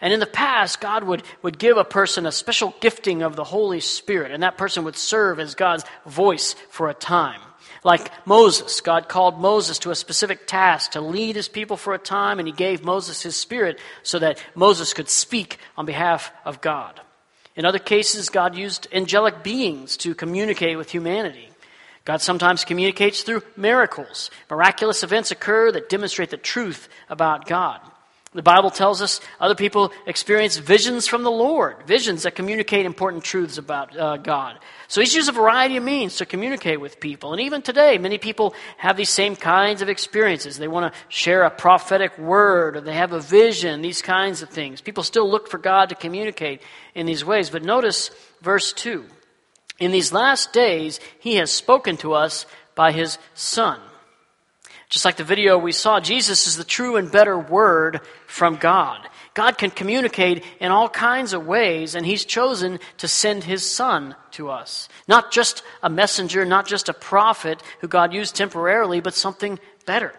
And 0.00 0.12
in 0.12 0.20
the 0.20 0.26
past, 0.26 0.80
God 0.80 1.04
would, 1.04 1.24
would 1.42 1.58
give 1.58 1.76
a 1.76 1.84
person 1.84 2.24
a 2.24 2.32
special 2.32 2.74
gifting 2.80 3.22
of 3.22 3.34
the 3.34 3.44
Holy 3.44 3.80
Spirit, 3.80 4.30
and 4.30 4.44
that 4.44 4.56
person 4.56 4.84
would 4.84 4.96
serve 4.96 5.40
as 5.40 5.56
God's 5.56 5.84
voice 6.06 6.54
for 6.70 6.88
a 6.88 6.94
time. 6.94 7.40
Like 7.82 8.10
Moses, 8.26 8.80
God 8.80 9.08
called 9.08 9.40
Moses 9.40 9.78
to 9.80 9.90
a 9.90 9.96
specific 9.96 10.46
task 10.46 10.92
to 10.92 11.00
lead 11.00 11.34
his 11.34 11.48
people 11.48 11.76
for 11.76 11.94
a 11.94 11.98
time, 11.98 12.38
and 12.38 12.46
he 12.46 12.52
gave 12.52 12.84
Moses 12.84 13.22
his 13.22 13.36
spirit 13.36 13.80
so 14.02 14.18
that 14.18 14.42
Moses 14.54 14.94
could 14.94 15.08
speak 15.08 15.58
on 15.76 15.86
behalf 15.86 16.30
of 16.44 16.60
God. 16.60 17.00
In 17.56 17.64
other 17.64 17.78
cases, 17.78 18.28
God 18.28 18.54
used 18.54 18.86
angelic 18.92 19.42
beings 19.42 19.96
to 19.98 20.14
communicate 20.14 20.78
with 20.78 20.90
humanity. 20.90 21.49
God 22.04 22.20
sometimes 22.20 22.64
communicates 22.64 23.22
through 23.22 23.42
miracles. 23.56 24.30
Miraculous 24.50 25.02
events 25.02 25.30
occur 25.30 25.70
that 25.72 25.88
demonstrate 25.88 26.30
the 26.30 26.36
truth 26.36 26.88
about 27.08 27.46
God. 27.46 27.80
The 28.32 28.42
Bible 28.42 28.70
tells 28.70 29.02
us 29.02 29.20
other 29.40 29.56
people 29.56 29.92
experience 30.06 30.56
visions 30.56 31.08
from 31.08 31.24
the 31.24 31.32
Lord, 31.32 31.82
visions 31.84 32.22
that 32.22 32.36
communicate 32.36 32.86
important 32.86 33.24
truths 33.24 33.58
about 33.58 33.96
uh, 33.98 34.18
God. 34.18 34.60
So 34.86 35.00
he's 35.00 35.16
used 35.16 35.28
a 35.28 35.32
variety 35.32 35.76
of 35.76 35.82
means 35.82 36.16
to 36.18 36.26
communicate 36.26 36.80
with 36.80 37.00
people. 37.00 37.32
And 37.32 37.42
even 37.42 37.60
today, 37.60 37.98
many 37.98 38.18
people 38.18 38.54
have 38.76 38.96
these 38.96 39.10
same 39.10 39.34
kinds 39.34 39.82
of 39.82 39.88
experiences. 39.88 40.58
They 40.58 40.68
want 40.68 40.92
to 40.92 41.00
share 41.08 41.42
a 41.42 41.50
prophetic 41.50 42.16
word, 42.18 42.76
or 42.76 42.80
they 42.80 42.94
have 42.94 43.12
a 43.12 43.18
vision, 43.18 43.82
these 43.82 44.00
kinds 44.00 44.42
of 44.42 44.48
things. 44.48 44.80
People 44.80 45.02
still 45.02 45.28
look 45.28 45.48
for 45.48 45.58
God 45.58 45.88
to 45.88 45.96
communicate 45.96 46.62
in 46.94 47.06
these 47.06 47.24
ways. 47.24 47.50
But 47.50 47.64
notice 47.64 48.12
verse 48.42 48.72
2. 48.72 49.04
In 49.80 49.90
these 49.90 50.12
last 50.12 50.52
days, 50.52 51.00
he 51.18 51.36
has 51.36 51.50
spoken 51.50 51.96
to 51.98 52.12
us 52.12 52.46
by 52.74 52.92
his 52.92 53.18
Son. 53.34 53.80
Just 54.90 55.04
like 55.04 55.16
the 55.16 55.24
video 55.24 55.56
we 55.56 55.72
saw, 55.72 56.00
Jesus 56.00 56.46
is 56.46 56.56
the 56.56 56.64
true 56.64 56.96
and 56.96 57.10
better 57.10 57.38
word 57.38 58.00
from 58.26 58.56
God. 58.56 59.08
God 59.34 59.56
can 59.56 59.70
communicate 59.70 60.44
in 60.58 60.72
all 60.72 60.88
kinds 60.88 61.32
of 61.32 61.46
ways, 61.46 61.94
and 61.94 62.04
He's 62.04 62.24
chosen 62.24 62.80
to 62.98 63.06
send 63.06 63.44
His 63.44 63.64
Son 63.64 64.16
to 64.32 64.50
us. 64.50 64.88
Not 65.06 65.30
just 65.30 65.62
a 65.82 65.88
messenger, 65.88 66.44
not 66.44 66.66
just 66.66 66.88
a 66.88 66.92
prophet 66.92 67.62
who 67.80 67.86
God 67.86 68.12
used 68.12 68.34
temporarily, 68.34 69.00
but 69.00 69.14
something 69.14 69.60
better. 69.86 70.12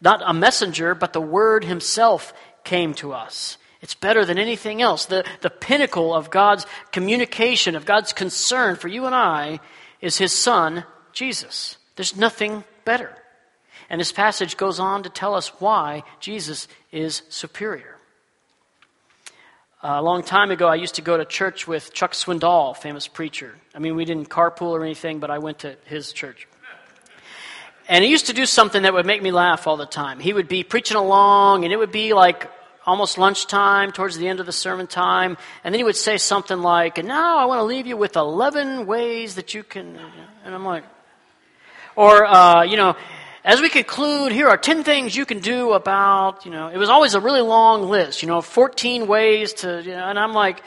Not 0.00 0.22
a 0.24 0.32
messenger, 0.32 0.94
but 0.94 1.12
the 1.12 1.20
Word 1.20 1.64
Himself 1.64 2.32
came 2.62 2.94
to 2.94 3.12
us. 3.12 3.58
It's 3.84 3.94
better 3.94 4.24
than 4.24 4.38
anything 4.38 4.80
else. 4.80 5.04
The, 5.04 5.26
the 5.42 5.50
pinnacle 5.50 6.14
of 6.14 6.30
God's 6.30 6.64
communication, 6.90 7.76
of 7.76 7.84
God's 7.84 8.14
concern 8.14 8.76
for 8.76 8.88
you 8.88 9.04
and 9.04 9.14
I, 9.14 9.60
is 10.00 10.16
His 10.16 10.32
Son, 10.32 10.84
Jesus. 11.12 11.76
There's 11.94 12.16
nothing 12.16 12.64
better. 12.86 13.14
And 13.90 14.00
this 14.00 14.10
passage 14.10 14.56
goes 14.56 14.80
on 14.80 15.02
to 15.02 15.10
tell 15.10 15.34
us 15.34 15.48
why 15.60 16.02
Jesus 16.18 16.66
is 16.92 17.20
superior. 17.28 17.98
Uh, 19.82 19.96
a 19.98 20.02
long 20.02 20.22
time 20.22 20.50
ago, 20.50 20.66
I 20.66 20.76
used 20.76 20.94
to 20.94 21.02
go 21.02 21.18
to 21.18 21.26
church 21.26 21.68
with 21.68 21.92
Chuck 21.92 22.12
Swindoll, 22.12 22.74
famous 22.74 23.06
preacher. 23.06 23.54
I 23.74 23.80
mean, 23.80 23.96
we 23.96 24.06
didn't 24.06 24.30
carpool 24.30 24.70
or 24.70 24.82
anything, 24.82 25.18
but 25.18 25.30
I 25.30 25.36
went 25.40 25.58
to 25.58 25.76
his 25.84 26.10
church. 26.10 26.48
And 27.86 28.02
he 28.02 28.10
used 28.10 28.28
to 28.28 28.32
do 28.32 28.46
something 28.46 28.84
that 28.84 28.94
would 28.94 29.04
make 29.04 29.22
me 29.22 29.30
laugh 29.30 29.66
all 29.66 29.76
the 29.76 29.84
time. 29.84 30.20
He 30.20 30.32
would 30.32 30.48
be 30.48 30.64
preaching 30.64 30.96
along, 30.96 31.64
and 31.64 31.72
it 31.72 31.76
would 31.76 31.92
be 31.92 32.14
like 32.14 32.50
almost 32.86 33.18
lunchtime, 33.18 33.92
towards 33.92 34.16
the 34.16 34.28
end 34.28 34.40
of 34.40 34.46
the 34.46 34.52
sermon 34.52 34.86
time, 34.86 35.36
and 35.62 35.74
then 35.74 35.78
he 35.78 35.84
would 35.84 35.96
say 35.96 36.18
something 36.18 36.58
like, 36.58 36.98
And 36.98 37.08
now 37.08 37.38
I 37.38 37.46
want 37.46 37.60
to 37.60 37.64
leave 37.64 37.86
you 37.86 37.96
with 37.96 38.16
11 38.16 38.86
ways 38.86 39.36
that 39.36 39.54
you 39.54 39.62
can. 39.62 39.98
And 40.44 40.54
I'm 40.54 40.64
like, 40.64 40.84
or, 41.96 42.26
uh, 42.26 42.62
you 42.62 42.76
know, 42.76 42.96
as 43.44 43.60
we 43.60 43.68
conclude, 43.68 44.32
here 44.32 44.48
are 44.48 44.56
10 44.56 44.84
things 44.84 45.14
you 45.14 45.26
can 45.26 45.40
do 45.40 45.72
about, 45.72 46.44
you 46.44 46.50
know, 46.50 46.68
it 46.68 46.78
was 46.78 46.88
always 46.88 47.14
a 47.14 47.20
really 47.20 47.42
long 47.42 47.88
list, 47.88 48.22
you 48.22 48.28
know, 48.28 48.40
14 48.40 49.06
ways 49.06 49.52
to, 49.54 49.82
you 49.82 49.90
know, 49.90 50.08
and 50.08 50.18
I'm 50.18 50.32
like, 50.32 50.62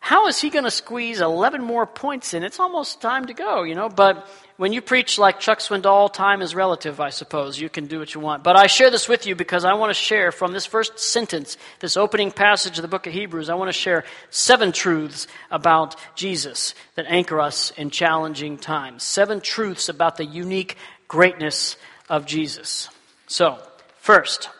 how 0.00 0.26
is 0.26 0.40
he 0.40 0.48
going 0.48 0.64
to 0.64 0.70
squeeze 0.70 1.20
11 1.20 1.62
more 1.62 1.86
points 1.86 2.32
in? 2.32 2.42
It's 2.42 2.58
almost 2.58 3.02
time 3.02 3.26
to 3.26 3.34
go, 3.34 3.64
you 3.64 3.74
know, 3.74 3.90
but 3.90 4.26
when 4.60 4.74
you 4.74 4.82
preach 4.82 5.18
like 5.18 5.40
Chuck 5.40 5.60
Swindoll, 5.60 6.12
time 6.12 6.42
is 6.42 6.54
relative, 6.54 7.00
I 7.00 7.08
suppose. 7.08 7.58
You 7.58 7.70
can 7.70 7.86
do 7.86 7.98
what 7.98 8.12
you 8.12 8.20
want. 8.20 8.44
But 8.44 8.56
I 8.56 8.66
share 8.66 8.90
this 8.90 9.08
with 9.08 9.24
you 9.24 9.34
because 9.34 9.64
I 9.64 9.72
want 9.72 9.88
to 9.88 9.94
share 9.94 10.32
from 10.32 10.52
this 10.52 10.66
first 10.66 10.98
sentence, 10.98 11.56
this 11.78 11.96
opening 11.96 12.30
passage 12.30 12.76
of 12.76 12.82
the 12.82 12.88
book 12.88 13.06
of 13.06 13.14
Hebrews, 13.14 13.48
I 13.48 13.54
want 13.54 13.70
to 13.70 13.72
share 13.72 14.04
seven 14.28 14.70
truths 14.70 15.28
about 15.50 15.96
Jesus 16.14 16.74
that 16.96 17.06
anchor 17.08 17.40
us 17.40 17.70
in 17.78 17.88
challenging 17.88 18.58
times. 18.58 19.02
Seven 19.02 19.40
truths 19.40 19.88
about 19.88 20.18
the 20.18 20.26
unique 20.26 20.76
greatness 21.08 21.78
of 22.10 22.26
Jesus. 22.26 22.90
So, 23.28 23.56
first, 23.96 24.50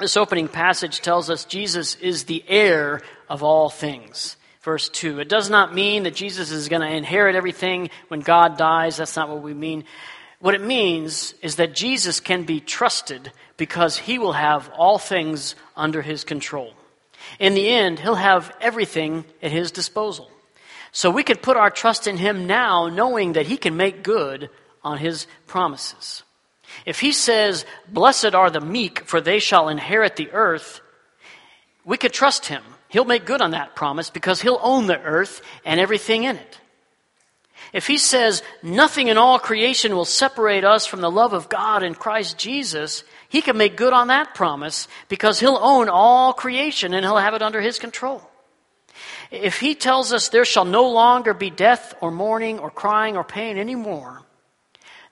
this 0.00 0.16
opening 0.16 0.48
passage 0.48 1.00
tells 1.00 1.30
us 1.30 1.44
Jesus 1.44 1.94
is 1.94 2.24
the 2.24 2.42
heir 2.48 3.02
of 3.28 3.44
all 3.44 3.70
things. 3.70 4.36
Verse 4.68 4.90
2. 4.90 5.18
It 5.18 5.30
does 5.30 5.48
not 5.48 5.74
mean 5.74 6.02
that 6.02 6.14
Jesus 6.14 6.50
is 6.50 6.68
going 6.68 6.82
to 6.82 6.94
inherit 6.94 7.34
everything 7.34 7.88
when 8.08 8.20
God 8.20 8.58
dies. 8.58 8.98
That's 8.98 9.16
not 9.16 9.30
what 9.30 9.40
we 9.40 9.54
mean. 9.54 9.84
What 10.40 10.54
it 10.54 10.60
means 10.60 11.32
is 11.40 11.56
that 11.56 11.74
Jesus 11.74 12.20
can 12.20 12.42
be 12.42 12.60
trusted 12.60 13.32
because 13.56 13.96
he 13.96 14.18
will 14.18 14.34
have 14.34 14.68
all 14.76 14.98
things 14.98 15.54
under 15.74 16.02
his 16.02 16.22
control. 16.22 16.74
In 17.38 17.54
the 17.54 17.66
end, 17.66 17.98
he'll 17.98 18.14
have 18.14 18.54
everything 18.60 19.24
at 19.42 19.52
his 19.52 19.70
disposal. 19.70 20.30
So 20.92 21.10
we 21.10 21.22
can 21.22 21.38
put 21.38 21.56
our 21.56 21.70
trust 21.70 22.06
in 22.06 22.18
him 22.18 22.46
now, 22.46 22.88
knowing 22.88 23.32
that 23.32 23.46
he 23.46 23.56
can 23.56 23.74
make 23.74 24.02
good 24.02 24.50
on 24.84 24.98
his 24.98 25.26
promises. 25.46 26.24
If 26.84 27.00
he 27.00 27.12
says, 27.12 27.64
Blessed 27.88 28.34
are 28.34 28.50
the 28.50 28.60
meek, 28.60 29.06
for 29.06 29.22
they 29.22 29.38
shall 29.38 29.70
inherit 29.70 30.16
the 30.16 30.30
earth, 30.32 30.82
we 31.86 31.96
could 31.96 32.12
trust 32.12 32.44
him. 32.44 32.62
He'll 32.88 33.04
make 33.04 33.26
good 33.26 33.42
on 33.42 33.50
that 33.50 33.74
promise 33.74 34.10
because 34.10 34.40
he'll 34.40 34.60
own 34.62 34.86
the 34.86 35.00
earth 35.00 35.42
and 35.64 35.78
everything 35.78 36.24
in 36.24 36.36
it. 36.36 36.58
If 37.72 37.86
he 37.86 37.98
says, 37.98 38.42
Nothing 38.62 39.08
in 39.08 39.18
all 39.18 39.38
creation 39.38 39.94
will 39.94 40.04
separate 40.04 40.64
us 40.64 40.86
from 40.86 41.00
the 41.00 41.10
love 41.10 41.32
of 41.32 41.48
God 41.48 41.82
in 41.82 41.94
Christ 41.94 42.38
Jesus, 42.38 43.04
he 43.28 43.42
can 43.42 43.56
make 43.56 43.76
good 43.76 43.92
on 43.92 44.08
that 44.08 44.34
promise 44.34 44.88
because 45.08 45.38
he'll 45.38 45.58
own 45.60 45.88
all 45.88 46.32
creation 46.32 46.94
and 46.94 47.04
he'll 47.04 47.18
have 47.18 47.34
it 47.34 47.42
under 47.42 47.60
his 47.60 47.78
control. 47.78 48.22
If 49.30 49.60
he 49.60 49.74
tells 49.74 50.12
us 50.12 50.28
there 50.28 50.46
shall 50.46 50.64
no 50.64 50.88
longer 50.88 51.34
be 51.34 51.50
death 51.50 51.94
or 52.00 52.10
mourning 52.10 52.58
or 52.58 52.70
crying 52.70 53.16
or 53.16 53.24
pain 53.24 53.58
anymore, 53.58 54.22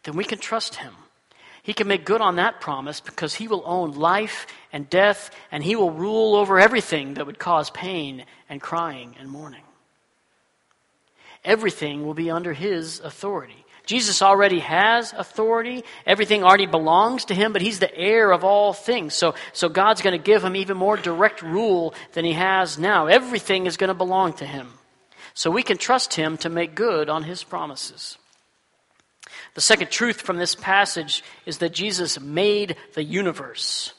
then 0.05 0.17
we 0.17 0.25
can 0.25 0.39
trust 0.39 0.77
him. 0.77 0.95
He 1.67 1.75
can 1.75 1.89
make 1.89 2.05
good 2.05 2.21
on 2.21 2.37
that 2.37 2.61
promise 2.61 3.01
because 3.01 3.35
he 3.35 3.49
will 3.49 3.65
own 3.67 3.91
life 3.91 4.47
and 4.73 4.89
death, 4.89 5.33
and 5.51 5.65
he 5.65 5.75
will 5.75 5.91
rule 5.91 6.37
over 6.37 6.61
everything 6.61 7.15
that 7.15 7.27
would 7.27 7.41
cause 7.41 7.71
pain 7.71 8.25
and 8.49 8.61
crying 8.61 9.17
and 9.19 9.29
mourning. 9.29 9.65
Everything 11.45 12.07
will 12.07 12.15
be 12.15 12.31
under 12.31 12.53
his 12.53 13.01
authority. 13.01 13.65
Jesus 13.85 14.23
already 14.23 14.61
has 14.61 15.13
authority. 15.13 15.83
Everything 16.07 16.45
already 16.45 16.67
belongs 16.67 17.25
to 17.25 17.35
him, 17.35 17.53
but 17.53 17.63
he's 17.63 17.81
the 17.81 17.93
heir 17.99 18.31
of 18.31 18.45
all 18.45 18.73
things. 18.73 19.15
So, 19.15 19.35
so 19.53 19.69
God's 19.69 20.03
going 20.03 20.17
to 20.17 20.25
give 20.25 20.45
him 20.45 20.55
even 20.55 20.77
more 20.77 20.97
direct 20.97 21.43
rule 21.43 21.95
than 22.13 22.25
he 22.25 22.35
has 22.35 22.79
now. 22.79 23.09
Everything 23.09 23.67
is 23.67 23.77
going 23.77 23.89
to 23.89 23.95
belong 23.95 24.35
to 24.35 24.47
him. 24.47 24.69
So 25.35 25.51
we 25.51 25.65
can 25.65 25.79
trust 25.79 26.15
him 26.15 26.37
to 26.39 26.49
make 26.49 26.77
good 26.77 27.09
on 27.09 27.25
his 27.25 27.43
promises. 27.43 28.19
The 29.57 29.63
second 29.63 29.91
truth 29.91 30.21
from 30.21 30.37
this 30.37 30.55
passage 30.55 31.25
is 31.47 31.59
that 31.59 31.73
Jesus 31.73 32.21
made 32.21 32.77
the 32.93 33.03
universe. 33.03 33.95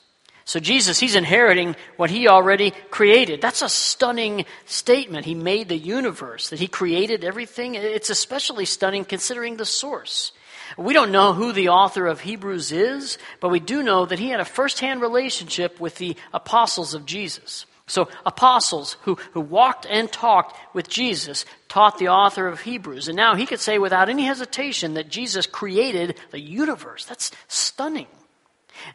So 0.45 0.59
Jesus, 0.59 0.99
he's 0.99 1.15
inheriting 1.15 1.75
what 1.97 2.11
he 2.11 2.27
already 2.27 2.71
created. 2.91 3.41
That's 3.41 3.63
a 3.63 3.67
stunning 3.67 4.45
statement. 4.65 5.25
He 5.25 5.33
made 5.33 5.67
the 5.67 5.75
universe, 5.75 6.51
that 6.51 6.59
he 6.59 6.67
created 6.67 7.23
everything. 7.23 7.73
It's 7.73 8.11
especially 8.11 8.65
stunning 8.65 9.03
considering 9.03 9.57
the 9.57 9.65
source. 9.65 10.31
We 10.77 10.93
don't 10.93 11.11
know 11.11 11.33
who 11.33 11.51
the 11.53 11.69
author 11.69 12.05
of 12.05 12.21
Hebrews 12.21 12.71
is, 12.71 13.17
but 13.39 13.49
we 13.49 13.59
do 13.59 13.81
know 13.81 14.05
that 14.05 14.19
he 14.19 14.29
had 14.29 14.39
a 14.39 14.45
first-hand 14.45 15.01
relationship 15.01 15.79
with 15.79 15.95
the 15.95 16.15
apostles 16.35 16.93
of 16.93 17.07
Jesus. 17.07 17.65
So, 17.89 18.09
apostles 18.25 18.97
who, 19.03 19.15
who 19.31 19.39
walked 19.39 19.85
and 19.89 20.11
talked 20.11 20.57
with 20.75 20.89
Jesus 20.89 21.45
taught 21.69 21.97
the 21.97 22.09
author 22.09 22.47
of 22.47 22.61
Hebrews. 22.61 23.07
And 23.07 23.15
now 23.15 23.35
he 23.35 23.45
could 23.45 23.61
say 23.61 23.79
without 23.79 24.09
any 24.09 24.25
hesitation 24.25 24.95
that 24.95 25.09
Jesus 25.09 25.45
created 25.45 26.17
the 26.31 26.39
universe. 26.39 27.05
That's 27.05 27.31
stunning. 27.47 28.07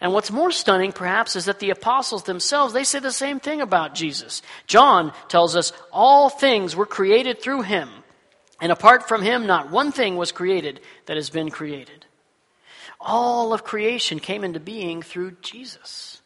And 0.00 0.12
what's 0.12 0.30
more 0.30 0.50
stunning, 0.50 0.92
perhaps, 0.92 1.37
is 1.37 1.46
that 1.46 1.58
the 1.58 1.70
apostles 1.70 2.25
themselves, 2.25 2.72
they 2.72 2.84
say 2.84 2.99
the 2.99 3.11
same 3.11 3.40
thing 3.40 3.61
about 3.61 3.94
Jesus. 3.94 4.42
John 4.66 5.12
tells 5.28 5.56
us 5.56 5.72
all 5.90 6.28
things 6.28 6.76
were 6.76 6.87
created 6.87 7.40
through 7.40 7.62
him. 7.62 7.88
And 8.61 8.70
apart 8.70 9.08
from 9.08 9.22
him, 9.22 9.46
not 9.46 9.70
one 9.70 9.90
thing 9.90 10.16
was 10.16 10.32
created 10.32 10.80
that 11.06 11.16
has 11.16 11.30
been 11.30 11.50
created. 11.50 12.06
All 13.00 13.52
of 13.52 13.64
creation 13.64 14.20
came 14.20 14.44
into 14.44 14.61
being 14.61 15.02
through 15.02 15.32
Jesus. 15.42 16.22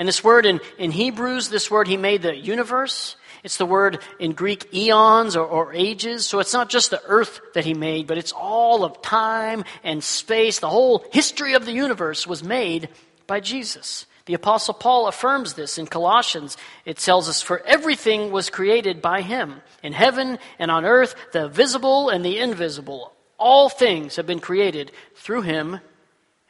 And 0.00 0.08
this 0.08 0.24
word 0.24 0.46
in, 0.46 0.60
in 0.78 0.92
Hebrews, 0.92 1.50
this 1.50 1.70
word, 1.70 1.86
he 1.86 1.98
made 1.98 2.22
the 2.22 2.34
universe. 2.34 3.16
It's 3.44 3.58
the 3.58 3.66
word 3.66 3.98
in 4.18 4.32
Greek 4.32 4.72
eons 4.72 5.36
or, 5.36 5.44
or, 5.44 5.74
ages. 5.74 6.26
So 6.26 6.38
it's 6.40 6.54
not 6.54 6.70
just 6.70 6.90
the 6.90 7.02
earth 7.04 7.38
that 7.52 7.66
he 7.66 7.74
made, 7.74 8.06
but 8.06 8.16
it's 8.16 8.32
all 8.32 8.82
of 8.82 9.02
time 9.02 9.62
and 9.84 10.02
space. 10.02 10.58
The 10.58 10.70
whole 10.70 11.04
history 11.12 11.52
of 11.52 11.66
the 11.66 11.72
universe 11.72 12.26
was 12.26 12.42
made 12.42 12.88
by 13.26 13.40
Jesus. 13.40 14.06
The 14.24 14.32
apostle 14.32 14.72
Paul 14.72 15.06
affirms 15.06 15.52
this 15.52 15.76
in 15.76 15.86
Colossians. 15.86 16.56
It 16.86 16.96
tells 16.96 17.28
us, 17.28 17.42
for 17.42 17.60
everything 17.66 18.32
was 18.32 18.48
created 18.48 19.02
by 19.02 19.20
him. 19.20 19.60
In 19.82 19.92
heaven 19.92 20.38
and 20.58 20.70
on 20.70 20.86
earth, 20.86 21.14
the 21.32 21.46
visible 21.46 22.08
and 22.08 22.24
the 22.24 22.38
invisible. 22.38 23.12
All 23.36 23.68
things 23.68 24.16
have 24.16 24.26
been 24.26 24.40
created 24.40 24.92
through 25.16 25.42
him 25.42 25.80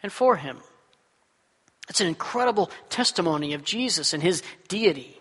and 0.04 0.12
for 0.12 0.37
him. 0.37 0.59
It's 1.90 2.00
an 2.00 2.06
incredible 2.06 2.70
testimony 2.88 3.52
of 3.54 3.64
Jesus 3.64 4.14
and 4.14 4.23
his 4.23 4.44
deity. 4.68 5.20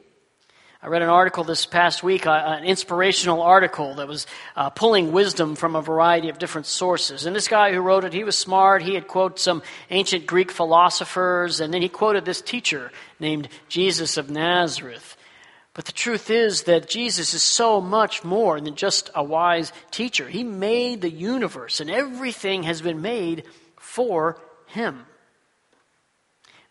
I 0.83 0.87
read 0.87 1.01
an 1.01 1.09
article 1.09 1.43
this 1.43 1.65
past 1.65 2.03
week, 2.03 2.27
uh, 2.27 2.31
an 2.31 2.63
inspirational 2.63 3.41
article 3.41 3.95
that 3.95 4.07
was 4.07 4.27
uh, 4.55 4.69
pulling 4.69 5.11
wisdom 5.11 5.55
from 5.55 5.75
a 5.75 5.81
variety 5.81 6.29
of 6.29 6.37
different 6.37 6.67
sources. 6.67 7.25
And 7.25 7.35
this 7.35 7.47
guy 7.47 7.73
who 7.73 7.81
wrote 7.81 8.03
it, 8.05 8.13
he 8.13 8.23
was 8.23 8.37
smart. 8.37 8.83
He 8.83 8.93
had 8.93 9.07
quoted 9.07 9.39
some 9.39 9.63
ancient 9.89 10.27
Greek 10.27 10.51
philosophers, 10.51 11.59
and 11.59 11.73
then 11.73 11.81
he 11.81 11.89
quoted 11.89 12.23
this 12.23 12.39
teacher 12.39 12.91
named 13.19 13.49
Jesus 13.67 14.15
of 14.15 14.29
Nazareth. 14.29 15.17
But 15.73 15.85
the 15.85 15.91
truth 15.91 16.29
is 16.29 16.63
that 16.63 16.87
Jesus 16.87 17.33
is 17.33 17.41
so 17.41 17.81
much 17.81 18.23
more 18.23 18.61
than 18.61 18.75
just 18.75 19.09
a 19.15 19.23
wise 19.23 19.73
teacher. 19.89 20.29
He 20.29 20.43
made 20.43 21.01
the 21.01 21.09
universe, 21.09 21.79
and 21.79 21.89
everything 21.89 22.61
has 22.63 22.79
been 22.79 23.01
made 23.01 23.43
for 23.79 24.39
him. 24.67 25.07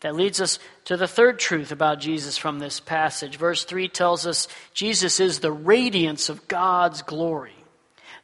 That 0.00 0.14
leads 0.14 0.40
us 0.40 0.60
to 0.84 0.96
the 0.96 1.08
third 1.08 1.40
truth 1.40 1.72
about 1.72 1.98
Jesus 1.98 2.38
from 2.38 2.60
this 2.60 2.78
passage. 2.78 3.36
Verse 3.36 3.64
3 3.64 3.88
tells 3.88 4.26
us 4.26 4.46
Jesus 4.72 5.18
is 5.18 5.40
the 5.40 5.50
radiance 5.50 6.28
of 6.28 6.46
God's 6.46 7.02
glory. 7.02 7.52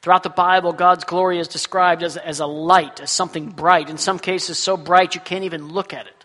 Throughout 0.00 0.22
the 0.22 0.30
Bible, 0.30 0.72
God's 0.72 1.04
glory 1.04 1.38
is 1.38 1.48
described 1.48 2.02
as, 2.02 2.16
as 2.16 2.38
a 2.38 2.46
light, 2.46 3.00
as 3.00 3.10
something 3.10 3.48
bright, 3.48 3.90
in 3.90 3.98
some 3.98 4.18
cases 4.18 4.58
so 4.58 4.76
bright 4.76 5.14
you 5.14 5.20
can't 5.20 5.44
even 5.44 5.68
look 5.68 5.92
at 5.92 6.06
it. 6.06 6.24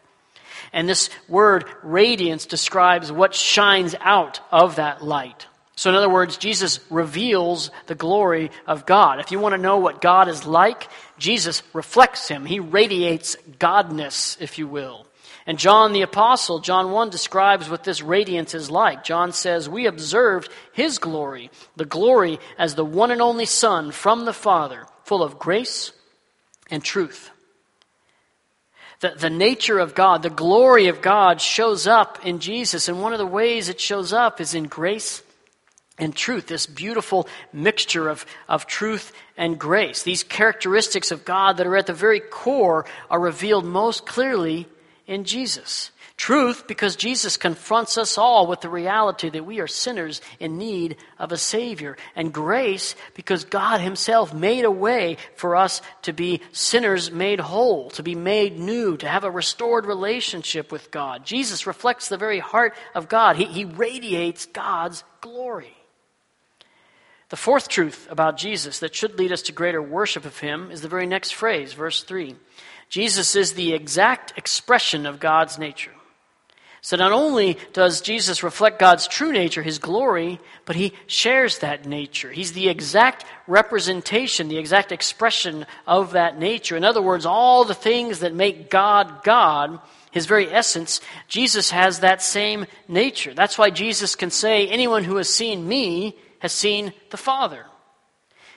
And 0.71 0.87
this 0.87 1.09
word 1.27 1.65
radiance 1.81 2.45
describes 2.45 3.11
what 3.11 3.33
shines 3.33 3.95
out 4.01 4.41
of 4.51 4.75
that 4.75 5.03
light. 5.03 5.47
So, 5.75 5.89
in 5.89 5.95
other 5.95 6.09
words, 6.09 6.37
Jesus 6.37 6.79
reveals 6.91 7.71
the 7.87 7.95
glory 7.95 8.51
of 8.67 8.85
God. 8.85 9.21
If 9.21 9.31
you 9.31 9.39
want 9.39 9.53
to 9.53 9.61
know 9.61 9.77
what 9.77 10.01
God 10.01 10.27
is 10.27 10.45
like, 10.45 10.89
Jesus 11.17 11.63
reflects 11.73 12.27
him. 12.27 12.45
He 12.45 12.59
radiates 12.59 13.37
godness, 13.57 14.39
if 14.41 14.59
you 14.59 14.67
will. 14.67 15.07
And 15.45 15.57
John 15.57 15.93
the 15.93 16.01
Apostle, 16.01 16.59
John 16.59 16.91
1, 16.91 17.09
describes 17.09 17.69
what 17.69 17.83
this 17.83 18.01
radiance 18.01 18.53
is 18.53 18.69
like. 18.69 19.03
John 19.03 19.31
says, 19.31 19.69
We 19.69 19.87
observed 19.87 20.51
his 20.73 20.99
glory, 20.99 21.49
the 21.75 21.85
glory 21.85 22.39
as 22.57 22.75
the 22.75 22.85
one 22.85 23.11
and 23.11 23.21
only 23.21 23.45
Son 23.45 23.91
from 23.91 24.25
the 24.25 24.33
Father, 24.33 24.85
full 25.03 25.23
of 25.23 25.39
grace 25.39 25.91
and 26.69 26.83
truth. 26.83 27.31
The, 28.99 29.13
the 29.17 29.29
nature 29.29 29.79
of 29.79 29.95
God, 29.95 30.23
the 30.23 30.29
glory 30.29 30.87
of 30.87 31.01
God 31.01 31.39
shows 31.39 31.87
up 31.87 32.25
in 32.25 32.39
Jesus. 32.39 32.89
And 32.89 33.01
one 33.01 33.13
of 33.13 33.19
the 33.19 33.25
ways 33.25 33.69
it 33.69 33.79
shows 33.79 34.11
up 34.11 34.41
is 34.41 34.53
in 34.53 34.65
grace 34.65 35.23
and 35.97 36.15
truth, 36.15 36.47
this 36.47 36.65
beautiful 36.65 37.27
mixture 37.53 38.09
of, 38.09 38.25
of 38.47 38.65
truth 38.65 39.11
and 39.37 39.59
grace. 39.59 40.03
These 40.03 40.23
characteristics 40.23 41.11
of 41.11 41.25
God 41.25 41.57
that 41.57 41.67
are 41.67 41.77
at 41.77 41.87
the 41.87 41.93
very 41.93 42.19
core 42.19 42.85
are 43.09 43.19
revealed 43.19 43.65
most 43.65 44.05
clearly 44.05 44.67
in 45.09 45.23
Jesus. 45.23 45.91
Truth, 46.15 46.67
because 46.67 46.95
Jesus 46.95 47.35
confronts 47.35 47.97
us 47.97 48.17
all 48.17 48.45
with 48.45 48.61
the 48.61 48.69
reality 48.69 49.29
that 49.29 49.45
we 49.45 49.59
are 49.59 49.67
sinners 49.67 50.21
in 50.39 50.57
need 50.57 50.97
of 51.17 51.31
a 51.31 51.37
Savior. 51.37 51.97
And 52.15 52.33
grace, 52.33 52.95
because 53.15 53.45
God 53.45 53.81
Himself 53.81 54.33
made 54.33 54.65
a 54.65 54.71
way 54.71 55.17
for 55.35 55.55
us 55.55 55.81
to 56.03 56.13
be 56.13 56.41
sinners 56.51 57.09
made 57.09 57.39
whole, 57.39 57.89
to 57.91 58.03
be 58.03 58.15
made 58.15 58.59
new, 58.59 58.97
to 58.97 59.07
have 59.07 59.23
a 59.23 59.31
restored 59.31 59.85
relationship 59.85 60.71
with 60.71 60.91
God. 60.91 61.25
Jesus 61.25 61.65
reflects 61.65 62.07
the 62.09 62.17
very 62.17 62.39
heart 62.39 62.75
of 62.93 63.09
God, 63.09 63.35
He, 63.37 63.45
he 63.45 63.65
radiates 63.65 64.45
God's 64.45 65.03
glory. 65.21 65.73
The 67.29 67.37
fourth 67.37 67.67
truth 67.67 68.07
about 68.09 68.37
Jesus 68.37 68.79
that 68.79 68.95
should 68.95 69.17
lead 69.17 69.31
us 69.31 69.43
to 69.43 69.51
greater 69.51 69.81
worship 69.81 70.25
of 70.25 70.39
Him 70.39 70.69
is 70.69 70.81
the 70.81 70.87
very 70.87 71.05
next 71.05 71.33
phrase, 71.33 71.73
verse 71.73 72.03
3. 72.03 72.35
Jesus 72.89 73.35
is 73.35 73.53
the 73.53 73.73
exact 73.73 74.37
expression 74.37 75.05
of 75.05 75.19
God's 75.19 75.57
nature. 75.57 75.91
So 76.81 76.95
not 76.95 77.11
only 77.11 77.57
does 77.73 77.99
Jesus 77.99 78.41
reflect 78.41 78.79
God's 78.79 79.07
true 79.07 79.33
nature, 79.33 79.61
his 79.61 79.79
glory, 79.79 80.39
but 80.65 80.77
he 80.77 80.93
shares 81.07 81.59
that 81.59 81.85
nature. 81.85 82.31
He's 82.31 82.53
the 82.53 82.69
exact 82.69 83.25
representation, 83.47 84.47
the 84.47 84.57
exact 84.57 84.93
expression 84.93 85.65
of 85.85 86.13
that 86.13 86.39
nature. 86.39 86.77
In 86.77 86.85
other 86.85 87.01
words, 87.01 87.25
all 87.25 87.65
the 87.65 87.73
things 87.73 88.19
that 88.19 88.33
make 88.33 88.69
God 88.69 89.23
God, 89.23 89.79
his 90.11 90.25
very 90.25 90.49
essence, 90.49 91.01
Jesus 91.27 91.69
has 91.71 91.99
that 91.99 92.21
same 92.21 92.65
nature. 92.87 93.33
That's 93.33 93.57
why 93.57 93.71
Jesus 93.71 94.15
can 94.15 94.31
say, 94.31 94.67
Anyone 94.67 95.03
who 95.03 95.17
has 95.17 95.27
seen 95.29 95.67
me 95.67 96.17
has 96.39 96.53
seen 96.53 96.93
the 97.09 97.17
Father. 97.17 97.65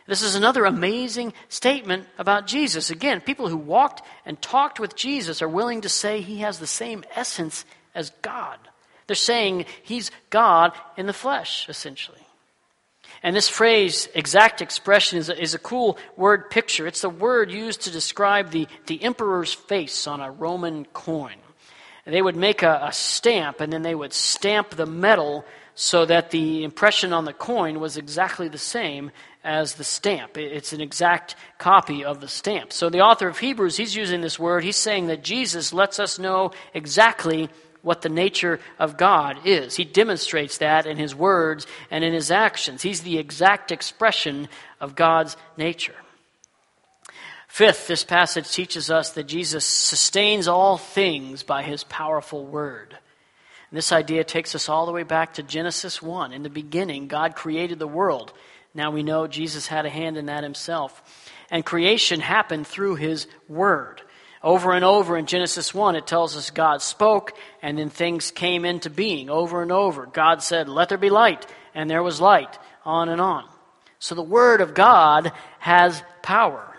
This 0.07 0.23
is 0.23 0.35
another 0.35 0.65
amazing 0.65 1.33
statement 1.49 2.07
about 2.19 2.47
Jesus. 2.47 2.91
Again, 2.91 3.21
people 3.21 3.49
who 3.49 3.57
walked 3.57 4.03
and 4.27 4.41
talked 4.41 4.81
with 4.81 4.97
Jesus 4.97 5.43
are 5.43 5.49
willing 5.49 5.83
to 5.83 5.89
say 5.89 6.21
he 6.21 6.39
has 6.39 6.59
the 6.59 6.67
same 6.67 7.05
essence 7.15 7.65
as 7.95 8.11
God. 8.23 8.59
They're 9.07 9.15
saying 9.15 9.67
he's 9.83 10.11
God 10.31 10.73
in 10.97 11.07
the 11.07 11.13
flesh, 11.13 11.69
essentially. 11.69 12.19
And 13.23 13.37
this 13.37 13.49
phrase, 13.49 14.09
exact 14.15 14.61
expression, 14.61 15.19
is 15.19 15.29
a, 15.29 15.41
is 15.41 15.55
a 15.55 15.59
cool 15.59 15.99
word 16.17 16.51
picture. 16.51 16.87
It's 16.87 17.03
the 17.03 17.09
word 17.09 17.53
used 17.53 17.83
to 17.83 17.91
describe 17.91 18.51
the, 18.51 18.67
the 18.87 19.03
emperor's 19.03 19.53
face 19.53 20.07
on 20.09 20.21
a 20.21 20.31
Roman 20.31 20.85
coin. 20.87 21.37
They 22.05 22.23
would 22.23 22.37
make 22.37 22.63
a, 22.63 22.81
a 22.89 22.93
stamp 22.93 23.61
and 23.61 23.73
then 23.73 23.83
they 23.83 23.95
would 23.95 24.13
stamp 24.13 24.71
the 24.71 24.87
metal 24.87 25.45
so 25.75 26.05
that 26.05 26.31
the 26.31 26.65
impression 26.65 27.13
on 27.13 27.25
the 27.25 27.33
coin 27.33 27.81
was 27.81 27.97
exactly 27.97 28.49
the 28.49 28.59
same 28.59 29.11
as 29.45 29.75
the 29.75 29.85
stamp. 29.85 30.37
It's 30.37 30.73
an 30.73 30.81
exact 30.81 31.35
copy 31.59 32.05
of 32.05 32.21
the 32.21 32.29
stamp. 32.29 32.73
So 32.73 32.91
the 32.91 33.01
author 33.01 33.29
of 33.29 33.39
Hebrews, 33.39 33.77
he's 33.77 33.97
using 33.97 34.21
this 34.21 34.39
word. 34.39 34.65
He's 34.65 34.77
saying 34.77 35.09
that 35.09 35.25
Jesus 35.25 35.73
lets 35.73 35.99
us 35.99 36.19
know 36.19 36.53
exactly 36.75 37.49
what 37.83 38.03
the 38.03 38.09
nature 38.09 38.61
of 38.79 38.97
God 38.97 39.39
is. 39.45 39.75
He 39.75 39.85
demonstrates 39.85 40.59
that 40.59 40.87
in 40.87 40.97
his 40.97 41.15
words 41.15 41.67
and 41.91 42.05
in 42.05 42.13
his 42.13 42.31
actions. 42.31 42.83
He's 42.83 43.01
the 43.01 43.19
exact 43.19 43.73
expression 43.73 44.49
of 44.81 44.95
God's 44.95 45.37
nature. 45.57 45.97
Fifth, 47.49 47.87
this 47.87 48.05
passage 48.05 48.51
teaches 48.51 48.91
us 48.91 49.11
that 49.11 49.25
Jesus 49.25 49.65
sustains 49.65 50.49
all 50.49 50.79
things 50.79 51.43
by 51.43 51.63
his 51.63 51.85
powerful 51.85 52.47
word. 52.47 52.97
And 53.73 53.79
this 53.79 53.91
idea 53.91 54.23
takes 54.23 54.55
us 54.55 54.69
all 54.69 54.85
the 54.85 54.93
way 54.93 55.03
back 55.03 55.33
to 55.35 55.43
Genesis 55.43 56.03
1. 56.03 56.35
In 56.35 56.43
the 56.43 56.51
beginning, 56.51 57.09
God 57.09 57.35
created 57.35 57.79
the 57.79 57.89
world. 57.89 58.31
Now 58.75 58.91
we 58.91 59.03
know 59.03 59.27
Jesus 59.27 59.67
had 59.67 59.87
a 59.87 59.89
hand 59.89 60.19
in 60.19 60.27
that 60.27 60.45
himself. 60.45 61.03
And 61.51 61.65
creation 61.65 62.21
happened 62.21 62.67
through 62.67 62.97
his 62.97 63.27
word. 63.49 64.03
Over 64.43 64.73
and 64.73 64.85
over 64.85 65.17
in 65.17 65.25
Genesis 65.25 65.73
1, 65.73 65.97
it 65.97 66.07
tells 66.07 66.37
us 66.37 66.51
God 66.51 66.83
spoke, 66.83 67.33
and 67.63 67.79
then 67.79 67.89
things 67.89 68.31
came 68.31 68.67
into 68.67 68.91
being 68.91 69.31
over 69.31 69.63
and 69.63 69.73
over. 69.73 70.05
God 70.05 70.43
said, 70.43 70.69
Let 70.69 70.91
there 70.91 70.99
be 70.99 71.09
light, 71.09 71.47
and 71.75 71.89
there 71.89 72.03
was 72.03 72.21
light, 72.21 72.59
on 72.85 73.09
and 73.09 73.23
on. 73.23 73.49
So 74.01 74.15
the 74.15 74.21
Word 74.21 74.61
of 74.61 74.75
God 74.75 75.33
has 75.61 76.03
power 76.21 76.72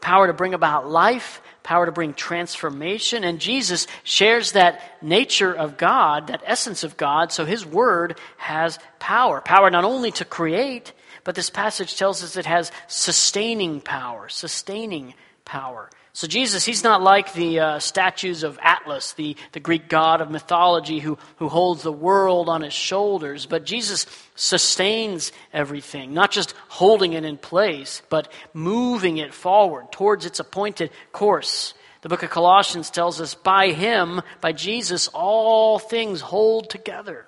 power 0.00 0.26
to 0.26 0.32
bring 0.32 0.54
about 0.54 0.88
life, 0.88 1.40
power 1.62 1.86
to 1.86 1.92
bring 1.92 2.14
transformation. 2.14 3.24
And 3.24 3.40
Jesus 3.40 3.86
shares 4.04 4.52
that 4.52 5.02
nature 5.02 5.52
of 5.52 5.76
God, 5.76 6.28
that 6.28 6.42
essence 6.44 6.84
of 6.84 6.96
God, 6.96 7.32
so 7.32 7.44
His 7.44 7.64
Word 7.64 8.18
has 8.36 8.78
power. 8.98 9.40
Power 9.40 9.70
not 9.70 9.84
only 9.84 10.10
to 10.12 10.24
create, 10.24 10.92
but 11.24 11.34
this 11.34 11.50
passage 11.50 11.96
tells 11.96 12.22
us 12.22 12.36
it 12.36 12.46
has 12.46 12.72
sustaining 12.88 13.80
power, 13.80 14.28
sustaining 14.28 15.14
power. 15.44 15.90
So 16.14 16.26
Jesus, 16.26 16.64
he's 16.64 16.84
not 16.84 17.02
like 17.02 17.32
the 17.32 17.58
uh, 17.58 17.78
statues 17.78 18.42
of 18.42 18.58
Atlas, 18.60 19.14
the, 19.14 19.34
the 19.52 19.60
Greek 19.60 19.88
god 19.88 20.20
of 20.20 20.30
mythology 20.30 20.98
who, 20.98 21.16
who 21.36 21.48
holds 21.48 21.82
the 21.82 21.92
world 21.92 22.50
on 22.50 22.60
his 22.60 22.74
shoulders, 22.74 23.46
but 23.46 23.64
Jesus 23.64 24.04
sustains 24.34 25.32
everything, 25.54 26.12
not 26.12 26.30
just 26.30 26.54
holding 26.68 27.14
it 27.14 27.24
in 27.24 27.38
place, 27.38 28.02
but 28.10 28.30
moving 28.52 29.16
it 29.16 29.32
forward 29.32 29.90
towards 29.90 30.26
its 30.26 30.38
appointed 30.38 30.90
course. 31.12 31.72
The 32.02 32.10
book 32.10 32.22
of 32.22 32.28
Colossians 32.30 32.90
tells 32.90 33.18
us, 33.18 33.34
by 33.34 33.70
him, 33.70 34.20
by 34.42 34.52
Jesus, 34.52 35.08
all 35.08 35.78
things 35.78 36.20
hold 36.20 36.68
together. 36.68 37.26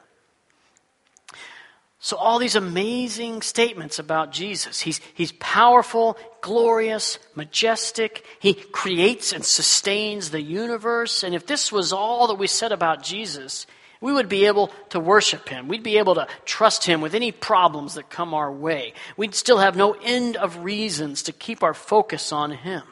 So, 2.05 2.19
all 2.19 2.39
these 2.39 2.55
amazing 2.55 3.41
statements 3.41 3.99
about 3.99 4.31
Jesus. 4.31 4.79
He's, 4.79 5.01
he's 5.15 5.33
powerful, 5.33 6.19
glorious, 6.43 7.19
majestic. 7.35 8.27
He 8.41 8.53
creates 8.53 9.33
and 9.33 9.43
sustains 9.43 10.29
the 10.29 10.43
universe. 10.43 11.23
And 11.23 11.35
if 11.35 11.47
this 11.47 11.73
was 11.73 11.95
all 11.95 12.27
that 12.27 12.35
we 12.35 12.47
said 12.47 12.73
about 12.73 13.03
Jesus, 13.03 13.67
we 14.03 14.13
would 14.13 14.29
be 14.29 14.45
able 14.45 14.67
to 14.91 15.01
worship 15.01 15.49
him. 15.49 15.67
We'd 15.67 15.83
be 15.83 15.97
able 15.97 16.17
to 16.17 16.29
trust 16.45 16.85
him 16.85 17.01
with 17.01 17.15
any 17.15 17.33
problems 17.33 17.95
that 17.95 18.11
come 18.11 18.35
our 18.35 18.53
way. 18.53 18.93
We'd 19.17 19.35
still 19.35 19.57
have 19.57 19.75
no 19.75 19.93
end 19.93 20.37
of 20.37 20.59
reasons 20.59 21.23
to 21.23 21.33
keep 21.33 21.63
our 21.63 21.73
focus 21.73 22.33
on 22.33 22.51
him. 22.51 22.83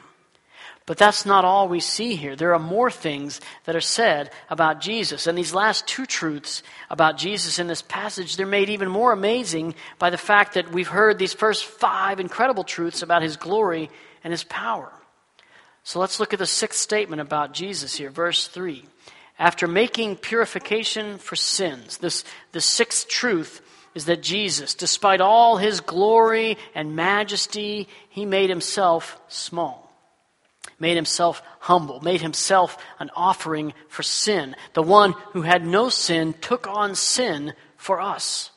But 0.85 0.97
that's 0.97 1.25
not 1.25 1.45
all 1.45 1.69
we 1.69 1.79
see 1.79 2.15
here. 2.15 2.35
There 2.35 2.53
are 2.53 2.59
more 2.59 2.91
things 2.91 3.39
that 3.63 3.75
are 3.75 3.81
said 3.81 4.31
about 4.49 4.81
Jesus. 4.81 5.27
And 5.27 5.37
these 5.37 5.53
last 5.53 5.87
two 5.87 6.05
truths 6.05 6.61
about 6.89 7.17
Jesus 7.17 7.57
in 7.57 7.67
this 7.67 7.81
passage, 7.81 8.35
they're 8.35 8.45
made 8.45 8.69
even 8.69 8.89
more 8.89 9.13
amazing 9.13 9.75
by 9.97 10.09
the 10.09 10.17
fact 10.17 10.55
that 10.55 10.73
we've 10.73 10.89
heard 10.89 11.17
these 11.17 11.33
first 11.33 11.63
five 11.63 12.19
incredible 12.19 12.65
truths 12.65 13.01
about 13.01 13.21
his 13.21 13.37
glory 13.37 13.89
and 14.25 14.31
his 14.31 14.43
power. 14.43 14.91
So 15.83 15.99
let's 15.99 16.19
look 16.19 16.33
at 16.33 16.39
the 16.39 16.45
sixth 16.45 16.79
statement 16.79 17.21
about 17.21 17.53
Jesus 17.53 17.95
here, 17.95 18.09
verse 18.09 18.47
3. 18.47 18.83
After 19.39 19.67
making 19.67 20.17
purification 20.17 21.17
for 21.17 21.35
sins, 21.35 21.97
this, 21.97 22.23
the 22.51 22.61
sixth 22.61 23.07
truth 23.07 23.61
is 23.95 24.05
that 24.05 24.21
Jesus, 24.21 24.75
despite 24.75 25.21
all 25.21 25.57
his 25.57 25.81
glory 25.81 26.57
and 26.75 26.95
majesty, 26.95 27.87
he 28.09 28.25
made 28.25 28.49
himself 28.49 29.19
small, 29.27 29.82
made 30.83 30.95
himself 30.95 31.41
humble, 31.59 32.01
made 32.01 32.19
himself 32.19 32.77
an 32.99 33.09
offering 33.15 33.73
for 33.87 34.03
sin. 34.03 34.53
The 34.73 34.83
one 34.83 35.13
who 35.31 35.41
had 35.41 35.65
no 35.65 35.87
sin 35.87 36.33
took 36.33 36.67
on 36.67 36.93
sin 36.93 37.53
for 37.77 38.01
us. 38.01 38.51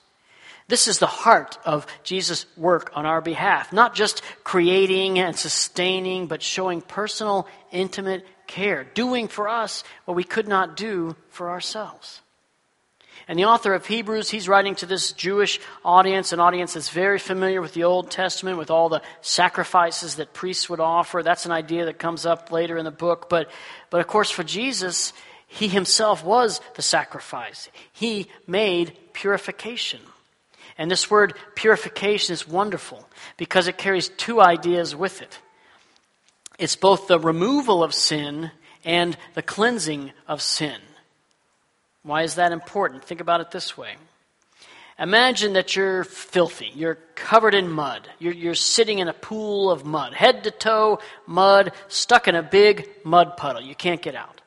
This 0.66 0.88
is 0.88 0.98
the 0.98 1.06
heart 1.06 1.56
of 1.64 1.86
Jesus' 2.02 2.44
work 2.56 2.90
on 2.94 3.06
our 3.06 3.20
behalf. 3.20 3.72
Not 3.72 3.94
just 3.94 4.22
creating 4.42 5.20
and 5.20 5.36
sustaining, 5.36 6.26
but 6.26 6.42
showing 6.42 6.80
personal, 6.80 7.46
intimate 7.70 8.26
care, 8.48 8.82
doing 8.82 9.28
for 9.28 9.48
us 9.48 9.84
what 10.04 10.16
we 10.16 10.24
could 10.24 10.48
not 10.48 10.76
do 10.76 11.14
for 11.30 11.50
ourselves. 11.50 12.20
And 13.28 13.38
the 13.38 13.46
author 13.46 13.74
of 13.74 13.86
Hebrews, 13.86 14.30
he's 14.30 14.48
writing 14.48 14.74
to 14.76 14.86
this 14.86 15.12
Jewish 15.12 15.58
audience, 15.84 16.32
an 16.32 16.40
audience 16.40 16.74
that's 16.74 16.90
very 16.90 17.18
familiar 17.18 17.60
with 17.60 17.74
the 17.74 17.84
Old 17.84 18.10
Testament, 18.10 18.58
with 18.58 18.70
all 18.70 18.88
the 18.88 19.02
sacrifices 19.20 20.16
that 20.16 20.32
priests 20.32 20.68
would 20.68 20.80
offer. 20.80 21.22
That's 21.22 21.46
an 21.46 21.52
idea 21.52 21.86
that 21.86 21.98
comes 21.98 22.24
up 22.24 22.52
later 22.52 22.78
in 22.78 22.84
the 22.84 22.90
book. 22.90 23.28
But, 23.28 23.50
but 23.90 24.00
of 24.00 24.06
course, 24.06 24.30
for 24.30 24.44
Jesus, 24.44 25.12
he 25.48 25.68
himself 25.68 26.24
was 26.24 26.60
the 26.74 26.82
sacrifice. 26.82 27.68
He 27.92 28.28
made 28.46 28.96
purification. 29.12 30.00
And 30.78 30.90
this 30.90 31.10
word 31.10 31.34
purification 31.54 32.32
is 32.32 32.46
wonderful 32.46 33.08
because 33.36 33.66
it 33.66 33.78
carries 33.78 34.08
two 34.08 34.40
ideas 34.40 34.94
with 34.94 35.22
it. 35.22 35.38
It's 36.58 36.76
both 36.76 37.08
the 37.08 37.18
removal 37.18 37.82
of 37.82 37.94
sin 37.94 38.50
and 38.84 39.16
the 39.34 39.42
cleansing 39.42 40.12
of 40.28 40.40
sin. 40.40 40.76
Why 42.06 42.22
is 42.22 42.36
that 42.36 42.52
important? 42.52 43.04
Think 43.04 43.20
about 43.20 43.40
it 43.40 43.50
this 43.50 43.76
way. 43.76 43.96
Imagine 44.96 45.54
that 45.54 45.74
you're 45.74 46.04
filthy. 46.04 46.70
You're 46.72 46.98
covered 47.16 47.52
in 47.52 47.68
mud. 47.68 48.08
You're, 48.20 48.32
you're, 48.32 48.54
sitting 48.54 49.00
in 49.00 49.08
a 49.08 49.12
pool 49.12 49.72
of 49.72 49.84
mud, 49.84 50.14
head 50.14 50.44
to 50.44 50.52
toe 50.52 51.00
mud, 51.26 51.72
stuck 51.88 52.28
in 52.28 52.36
a 52.36 52.44
big 52.44 52.88
mud 53.02 53.36
puddle. 53.36 53.60
You 53.60 53.74
can't 53.74 54.00
get 54.00 54.14
out. 54.14 54.40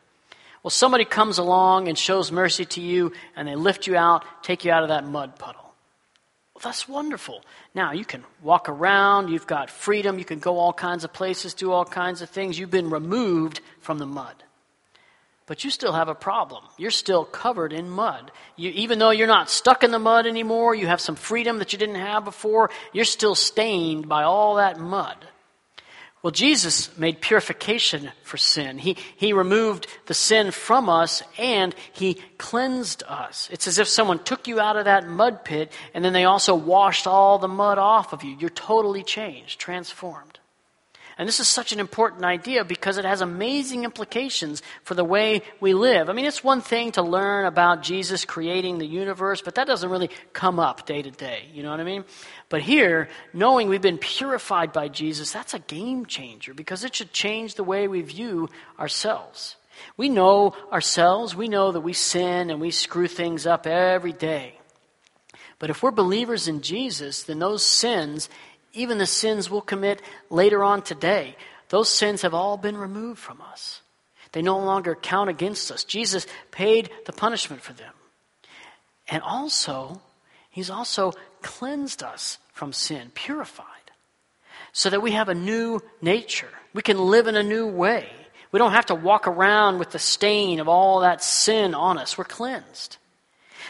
Well, 0.63 0.71
somebody 0.71 1.03
comes 1.03 1.37
along 1.37 1.89
and 1.89 1.97
shows 1.97 2.31
mercy 2.31 2.63
to 2.63 2.81
you, 2.81 3.11
and 3.35 3.45
they 3.45 3.57
lift 3.57 3.87
you 3.87 3.97
out, 3.97 4.23
take 4.41 4.63
you 4.63 4.71
out 4.71 4.83
of 4.83 4.89
that 4.89 5.05
mud 5.05 5.37
puddle. 5.37 5.73
Well, 6.53 6.61
that's 6.63 6.87
wonderful. 6.87 7.43
Now 7.75 7.91
you 7.91 8.05
can 8.05 8.23
walk 8.41 8.69
around, 8.69 9.29
you've 9.29 9.47
got 9.47 9.69
freedom, 9.69 10.17
you 10.17 10.25
can 10.25 10.39
go 10.39 10.57
all 10.57 10.73
kinds 10.73 11.03
of 11.03 11.11
places, 11.11 11.53
do 11.53 11.73
all 11.73 11.85
kinds 11.85 12.21
of 12.21 12.29
things. 12.29 12.57
You've 12.57 12.71
been 12.71 12.89
removed 12.89 13.59
from 13.81 13.97
the 13.97 14.05
mud. 14.05 14.35
But 15.49 15.63
you 15.63 15.71
still 15.71 15.93
have 15.93 16.09
a 16.09 16.15
problem. 16.15 16.63
You're 16.77 16.91
still 16.91 17.25
covered 17.25 17.73
in 17.73 17.89
mud. 17.89 18.29
You, 18.55 18.69
even 18.69 18.99
though 18.99 19.09
you're 19.09 19.25
not 19.25 19.49
stuck 19.49 19.83
in 19.83 19.89
the 19.89 19.97
mud 19.97 20.27
anymore, 20.27 20.75
you 20.75 20.85
have 20.85 21.01
some 21.01 21.15
freedom 21.15 21.57
that 21.57 21.73
you 21.73 21.79
didn't 21.79 21.95
have 21.95 22.23
before, 22.23 22.69
you're 22.93 23.03
still 23.03 23.33
stained 23.33 24.07
by 24.07 24.21
all 24.21 24.55
that 24.57 24.79
mud. 24.79 25.17
Well, 26.21 26.29
Jesus 26.29 26.95
made 26.99 27.19
purification 27.19 28.11
for 28.23 28.37
sin. 28.37 28.77
He, 28.77 28.95
he 29.15 29.33
removed 29.33 29.87
the 30.05 30.13
sin 30.13 30.51
from 30.51 30.87
us 30.87 31.23
and 31.39 31.73
he 31.93 32.21
cleansed 32.37 33.01
us. 33.07 33.49
It's 33.51 33.65
as 33.65 33.79
if 33.79 33.87
someone 33.87 34.23
took 34.23 34.47
you 34.47 34.59
out 34.59 34.77
of 34.77 34.85
that 34.85 35.07
mud 35.07 35.43
pit 35.43 35.71
and 35.95 36.05
then 36.05 36.13
they 36.13 36.25
also 36.25 36.53
washed 36.53 37.07
all 37.07 37.39
the 37.39 37.47
mud 37.47 37.79
off 37.79 38.13
of 38.13 38.23
you. 38.23 38.35
You're 38.39 38.51
totally 38.51 39.01
changed, 39.01 39.59
transformed. 39.59 40.38
And 41.19 41.27
this 41.27 41.41
is 41.41 41.49
such 41.49 41.73
an 41.73 41.81
important 41.81 42.23
idea 42.23 42.63
because 42.63 42.97
it 42.97 43.03
has 43.03 43.19
amazing 43.19 43.83
implications 43.83 44.61
for 44.85 44.93
the 44.93 45.03
way 45.03 45.41
we 45.59 45.73
live. 45.73 46.09
I 46.09 46.13
mean, 46.13 46.23
it's 46.23 46.45
one 46.45 46.61
thing 46.61 46.93
to 46.93 47.01
learn 47.01 47.43
about 47.43 47.83
Jesus 47.83 48.23
creating 48.23 48.77
the 48.77 48.85
universe, 48.85 49.41
but 49.41 49.55
that 49.55 49.67
doesn't 49.67 49.89
really 49.89 50.11
come 50.31 50.61
up 50.61 50.85
day 50.85 51.01
to 51.01 51.11
day. 51.11 51.43
You 51.53 51.61
know 51.61 51.71
what 51.71 51.81
I 51.81 51.83
mean? 51.83 52.05
But 52.47 52.61
here, 52.61 53.09
knowing 53.33 53.67
we've 53.67 53.81
been 53.81 53.97
purified 53.97 54.71
by 54.71 54.87
Jesus, 54.87 55.33
that's 55.33 55.53
a 55.53 55.59
game 55.59 56.05
changer 56.05 56.53
because 56.53 56.85
it 56.85 56.95
should 56.95 57.11
change 57.11 57.55
the 57.55 57.65
way 57.65 57.89
we 57.89 58.01
view 58.01 58.47
ourselves. 58.79 59.57
We 59.97 60.07
know 60.07 60.55
ourselves, 60.71 61.35
we 61.35 61.49
know 61.49 61.73
that 61.73 61.81
we 61.81 61.91
sin 61.91 62.49
and 62.49 62.61
we 62.61 62.71
screw 62.71 63.07
things 63.07 63.45
up 63.45 63.67
every 63.67 64.13
day. 64.13 64.55
But 65.59 65.69
if 65.69 65.83
we're 65.83 65.91
believers 65.91 66.47
in 66.47 66.61
Jesus, 66.61 67.23
then 67.23 67.39
those 67.39 67.65
sins 67.65 68.29
even 68.73 68.97
the 68.97 69.05
sins 69.05 69.49
we'll 69.49 69.61
commit 69.61 70.01
later 70.29 70.63
on 70.63 70.81
today, 70.81 71.35
those 71.69 71.89
sins 71.89 72.21
have 72.21 72.33
all 72.33 72.57
been 72.57 72.77
removed 72.77 73.19
from 73.19 73.41
us. 73.41 73.81
They 74.31 74.41
no 74.41 74.59
longer 74.59 74.95
count 74.95 75.29
against 75.29 75.71
us. 75.71 75.83
Jesus 75.83 76.27
paid 76.51 76.89
the 77.05 77.13
punishment 77.13 77.61
for 77.61 77.73
them. 77.73 77.93
And 79.07 79.23
also, 79.23 80.01
He's 80.49 80.69
also 80.69 81.13
cleansed 81.41 82.03
us 82.03 82.37
from 82.53 82.73
sin, 82.73 83.11
purified, 83.13 83.65
so 84.71 84.89
that 84.89 85.01
we 85.01 85.11
have 85.11 85.29
a 85.29 85.35
new 85.35 85.79
nature. 86.01 86.49
We 86.73 86.81
can 86.81 86.97
live 86.97 87.27
in 87.27 87.35
a 87.35 87.43
new 87.43 87.67
way. 87.67 88.07
We 88.51 88.57
don't 88.57 88.73
have 88.73 88.87
to 88.87 88.95
walk 88.95 89.27
around 89.27 89.79
with 89.79 89.91
the 89.91 89.99
stain 89.99 90.59
of 90.59 90.67
all 90.67 91.01
that 91.01 91.23
sin 91.23 91.73
on 91.73 91.97
us. 91.97 92.17
We're 92.17 92.23
cleansed. 92.23 92.97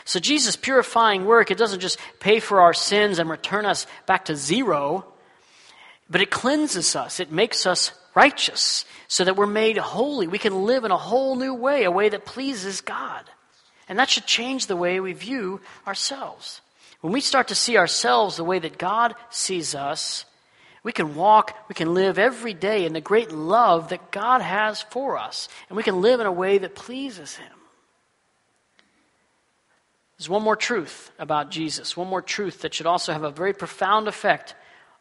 So 0.09 0.19
Jesus' 0.19 0.55
purifying 0.55 1.27
work, 1.27 1.51
it 1.51 1.57
doesn't 1.59 1.81
just 1.81 1.99
pay 2.19 2.39
for 2.39 2.61
our 2.61 2.73
sins 2.73 3.19
and 3.19 3.29
return 3.29 3.63
us 3.67 3.85
back 4.07 4.25
to 4.25 4.35
zero, 4.35 5.05
but 6.09 6.19
it 6.19 6.31
cleanses 6.31 6.95
us. 6.95 7.19
It 7.19 7.31
makes 7.31 7.67
us 7.67 7.91
righteous 8.15 8.85
so 9.07 9.23
that 9.23 9.35
we're 9.35 9.45
made 9.45 9.77
holy. 9.77 10.25
We 10.25 10.39
can 10.39 10.65
live 10.65 10.83
in 10.83 10.89
a 10.89 10.97
whole 10.97 11.35
new 11.35 11.53
way, 11.53 11.83
a 11.83 11.91
way 11.91 12.09
that 12.09 12.25
pleases 12.25 12.81
God. 12.81 13.23
And 13.87 13.99
that 13.99 14.09
should 14.09 14.25
change 14.25 14.65
the 14.65 14.75
way 14.75 14.99
we 14.99 15.13
view 15.13 15.61
ourselves. 15.85 16.61
When 17.01 17.13
we 17.13 17.21
start 17.21 17.49
to 17.49 17.55
see 17.55 17.77
ourselves 17.77 18.35
the 18.35 18.43
way 18.43 18.57
that 18.57 18.79
God 18.79 19.13
sees 19.29 19.75
us, 19.75 20.25
we 20.81 20.91
can 20.91 21.13
walk, 21.13 21.55
we 21.69 21.75
can 21.75 21.93
live 21.93 22.17
every 22.17 22.55
day 22.55 22.87
in 22.87 22.93
the 22.93 22.99
great 22.99 23.31
love 23.31 23.89
that 23.89 24.09
God 24.09 24.41
has 24.41 24.81
for 24.81 25.19
us. 25.19 25.49
And 25.69 25.77
we 25.77 25.83
can 25.83 26.01
live 26.01 26.19
in 26.19 26.25
a 26.25 26.31
way 26.31 26.57
that 26.57 26.73
pleases 26.73 27.35
Him. 27.35 27.58
There's 30.19 30.29
one 30.29 30.43
more 30.43 30.57
truth 30.57 31.11
about 31.17 31.49
Jesus, 31.49 31.95
one 31.95 32.09
more 32.09 32.21
truth 32.21 32.61
that 32.61 32.73
should 32.73 32.85
also 32.85 33.13
have 33.13 33.23
a 33.23 33.31
very 33.31 33.53
profound 33.53 34.09
effect 34.09 34.53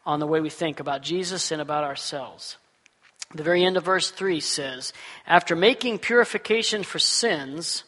on 0.05 0.21
the 0.21 0.27
way 0.27 0.39
we 0.39 0.49
think 0.49 0.79
about 0.79 1.01
Jesus 1.01 1.51
and 1.51 1.61
about 1.61 1.83
ourselves. 1.83 2.55
The 3.35 3.43
very 3.43 3.65
end 3.65 3.75
of 3.75 3.83
verse 3.83 4.09
3 4.11 4.39
says, 4.39 4.93
After 5.27 5.57
making 5.57 5.99
purification 5.99 6.83
for 6.83 6.99
sins, 6.99 7.83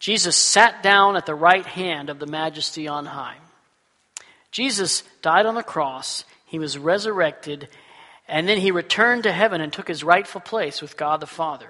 Jesus 0.00 0.36
sat 0.36 0.82
down 0.82 1.16
at 1.16 1.24
the 1.24 1.36
right 1.36 1.64
hand 1.64 2.10
of 2.10 2.18
the 2.18 2.26
majesty 2.26 2.88
on 2.88 3.06
high. 3.06 3.36
Jesus 4.50 5.04
died 5.22 5.46
on 5.46 5.54
the 5.54 5.62
cross, 5.62 6.24
he 6.46 6.58
was 6.58 6.76
resurrected, 6.76 7.68
and 8.26 8.48
then 8.48 8.58
he 8.58 8.72
returned 8.72 9.22
to 9.22 9.32
heaven 9.32 9.60
and 9.60 9.72
took 9.72 9.86
his 9.86 10.02
rightful 10.02 10.40
place 10.40 10.82
with 10.82 10.96
God 10.96 11.20
the 11.20 11.26
Father. 11.26 11.68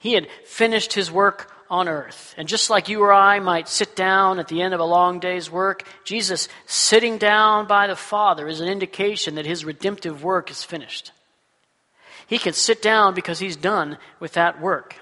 He 0.00 0.14
had 0.14 0.26
finished 0.44 0.94
his 0.94 1.12
work 1.12 1.52
on 1.72 1.88
earth. 1.88 2.34
And 2.36 2.46
just 2.46 2.68
like 2.68 2.90
you 2.90 3.00
or 3.00 3.14
I 3.14 3.40
might 3.40 3.66
sit 3.66 3.96
down 3.96 4.38
at 4.38 4.46
the 4.46 4.60
end 4.60 4.74
of 4.74 4.80
a 4.80 4.84
long 4.84 5.20
day's 5.20 5.50
work, 5.50 5.88
Jesus 6.04 6.48
sitting 6.66 7.16
down 7.16 7.66
by 7.66 7.86
the 7.86 7.96
Father 7.96 8.46
is 8.46 8.60
an 8.60 8.68
indication 8.68 9.36
that 9.36 9.46
his 9.46 9.64
redemptive 9.64 10.22
work 10.22 10.50
is 10.50 10.62
finished. 10.62 11.12
He 12.26 12.36
can 12.36 12.52
sit 12.52 12.82
down 12.82 13.14
because 13.14 13.38
he's 13.38 13.56
done 13.56 13.96
with 14.20 14.34
that 14.34 14.60
work. 14.60 14.96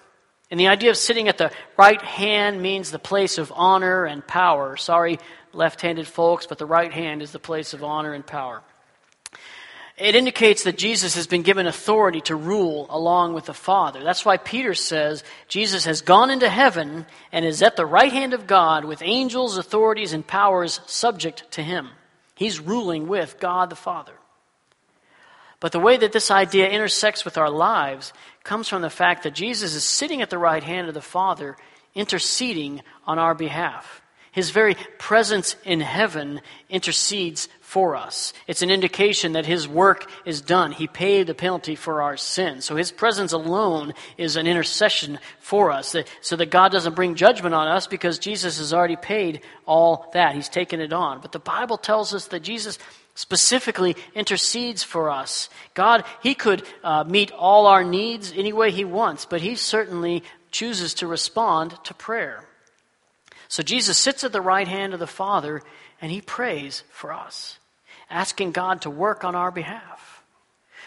And 0.49 0.61
the 0.61 0.69
idea 0.69 0.91
of 0.91 0.97
sitting 0.97 1.27
at 1.27 1.39
the 1.39 1.51
right 1.77 2.01
hand 2.01 2.63
means 2.63 2.93
the 2.93 3.01
place 3.01 3.37
of 3.37 3.53
honor 3.53 4.05
and 4.05 4.25
power. 4.25 4.77
Sorry, 4.77 5.19
left 5.53 5.81
handed 5.81 6.07
folks, 6.07 6.47
but 6.47 6.59
the 6.59 6.67
right 6.67 6.93
hand 6.93 7.21
is 7.21 7.33
the 7.33 7.41
place 7.41 7.75
of 7.75 7.83
honor 7.83 8.15
and 8.15 8.25
power. 8.25 8.63
It 10.01 10.15
indicates 10.15 10.65
that 10.65 10.79
Jesus 10.79 11.15
has 11.17 11.27
been 11.27 11.43
given 11.43 11.67
authority 11.67 12.23
to 12.23 12.35
rule 12.35 12.87
along 12.89 13.35
with 13.35 13.45
the 13.45 13.53
Father. 13.53 14.03
That's 14.03 14.25
why 14.25 14.39
Peter 14.39 14.73
says 14.73 15.23
Jesus 15.47 15.85
has 15.85 16.01
gone 16.01 16.31
into 16.31 16.49
heaven 16.49 17.05
and 17.31 17.45
is 17.45 17.63
at 17.63 17.77
the 17.77 17.85
right 17.85 18.11
hand 18.11 18.33
of 18.33 18.47
God 18.47 18.87
with 18.87 19.03
angels, 19.03 19.59
authorities, 19.59 20.15
and 20.15 20.27
powers 20.27 20.81
subject 20.87 21.51
to 21.53 21.63
him. 21.63 21.91
He's 22.35 22.59
ruling 22.59 23.09
with 23.09 23.39
God 23.39 23.69
the 23.69 23.77
Father. 23.77 24.15
But 25.61 25.73
the 25.73 25.79
way 25.79 25.99
that 25.99 26.13
this 26.13 26.31
idea 26.31 26.71
intersects 26.71 27.27
with 27.27 27.37
our 27.37 27.51
lives 27.51 28.15
comes 28.43 28.69
from 28.69 28.81
the 28.81 28.89
fact 28.89 29.25
that 29.25 29.35
Jesus 29.35 29.75
is 29.75 29.85
sitting 29.85 30.23
at 30.23 30.31
the 30.31 30.39
right 30.39 30.63
hand 30.63 30.89
of 30.89 30.95
the 30.95 31.03
Father, 31.03 31.59
interceding 31.95 32.81
on 33.07 33.19
our 33.19 33.35
behalf. 33.35 34.01
His 34.33 34.51
very 34.51 34.77
presence 34.99 35.57
in 35.65 35.81
heaven 35.81 36.41
intercedes 36.69 37.49
for 37.61 37.97
us. 37.97 38.33
It's 38.47 38.63
an 38.63 38.71
indication 38.71 39.33
that 39.33 39.47
his 39.47 39.67
work 39.67 40.11
is 40.25 40.41
done. 40.41 40.73
He 40.73 40.87
paid 40.87 41.27
the 41.27 41.35
penalty 41.35 41.75
for 41.75 42.03
our 42.03 42.17
sin. 42.17 42.61
So 42.61 42.77
his 42.77 42.93
presence 42.93 43.33
alone 43.33 43.93
is 44.17 44.37
an 44.37 44.47
intercession 44.47 45.19
for 45.39 45.71
us, 45.71 45.97
so 46.21 46.37
that 46.37 46.51
God 46.51 46.71
doesn't 46.71 46.95
bring 46.95 47.17
judgment 47.17 47.55
on 47.55 47.69
us 47.69 47.87
because 47.87 48.19
Jesus 48.19 48.59
has 48.59 48.73
already 48.73 48.97
paid 48.97 49.43
all 49.67 50.11
that. 50.15 50.35
He's 50.35 50.49
taken 50.49 50.81
it 50.81 50.93
on. 50.93 51.21
But 51.21 51.33
the 51.33 51.39
Bible 51.39 51.77
tells 51.77 52.15
us 52.15 52.27
that 52.27 52.41
Jesus 52.41 52.79
specifically 53.15 53.97
intercedes 54.15 54.83
for 54.83 55.11
us. 55.11 55.49
God, 55.75 56.05
He 56.23 56.35
could 56.35 56.63
uh, 56.83 57.05
meet 57.05 57.33
all 57.33 57.67
our 57.67 57.85
needs 57.85 58.33
any 58.37 58.53
way 58.53 58.71
He 58.71 58.85
wants, 58.85 59.27
but 59.27 59.41
He 59.41 59.57
certainly 59.57 60.23
chooses 60.51 60.95
to 60.95 61.07
respond 61.07 61.77
to 61.85 61.95
prayer. 61.95 62.45
So 63.51 63.65
Jesus 63.65 63.99
sits 63.99 64.23
at 64.23 64.33
the 64.33 64.41
right 64.41 64.69
hand 64.69 64.95
of 64.95 65.01
the 65.01 65.09
Father 65.09 65.61
and 66.01 66.13
he 66.13 66.21
prays 66.21 66.85
for 66.93 67.13
us, 67.13 67.59
asking 68.09 68.53
God 68.53 68.83
to 68.83 68.91
work 68.91 69.25
on 69.25 69.35
our 69.35 69.51
behalf. 69.51 70.23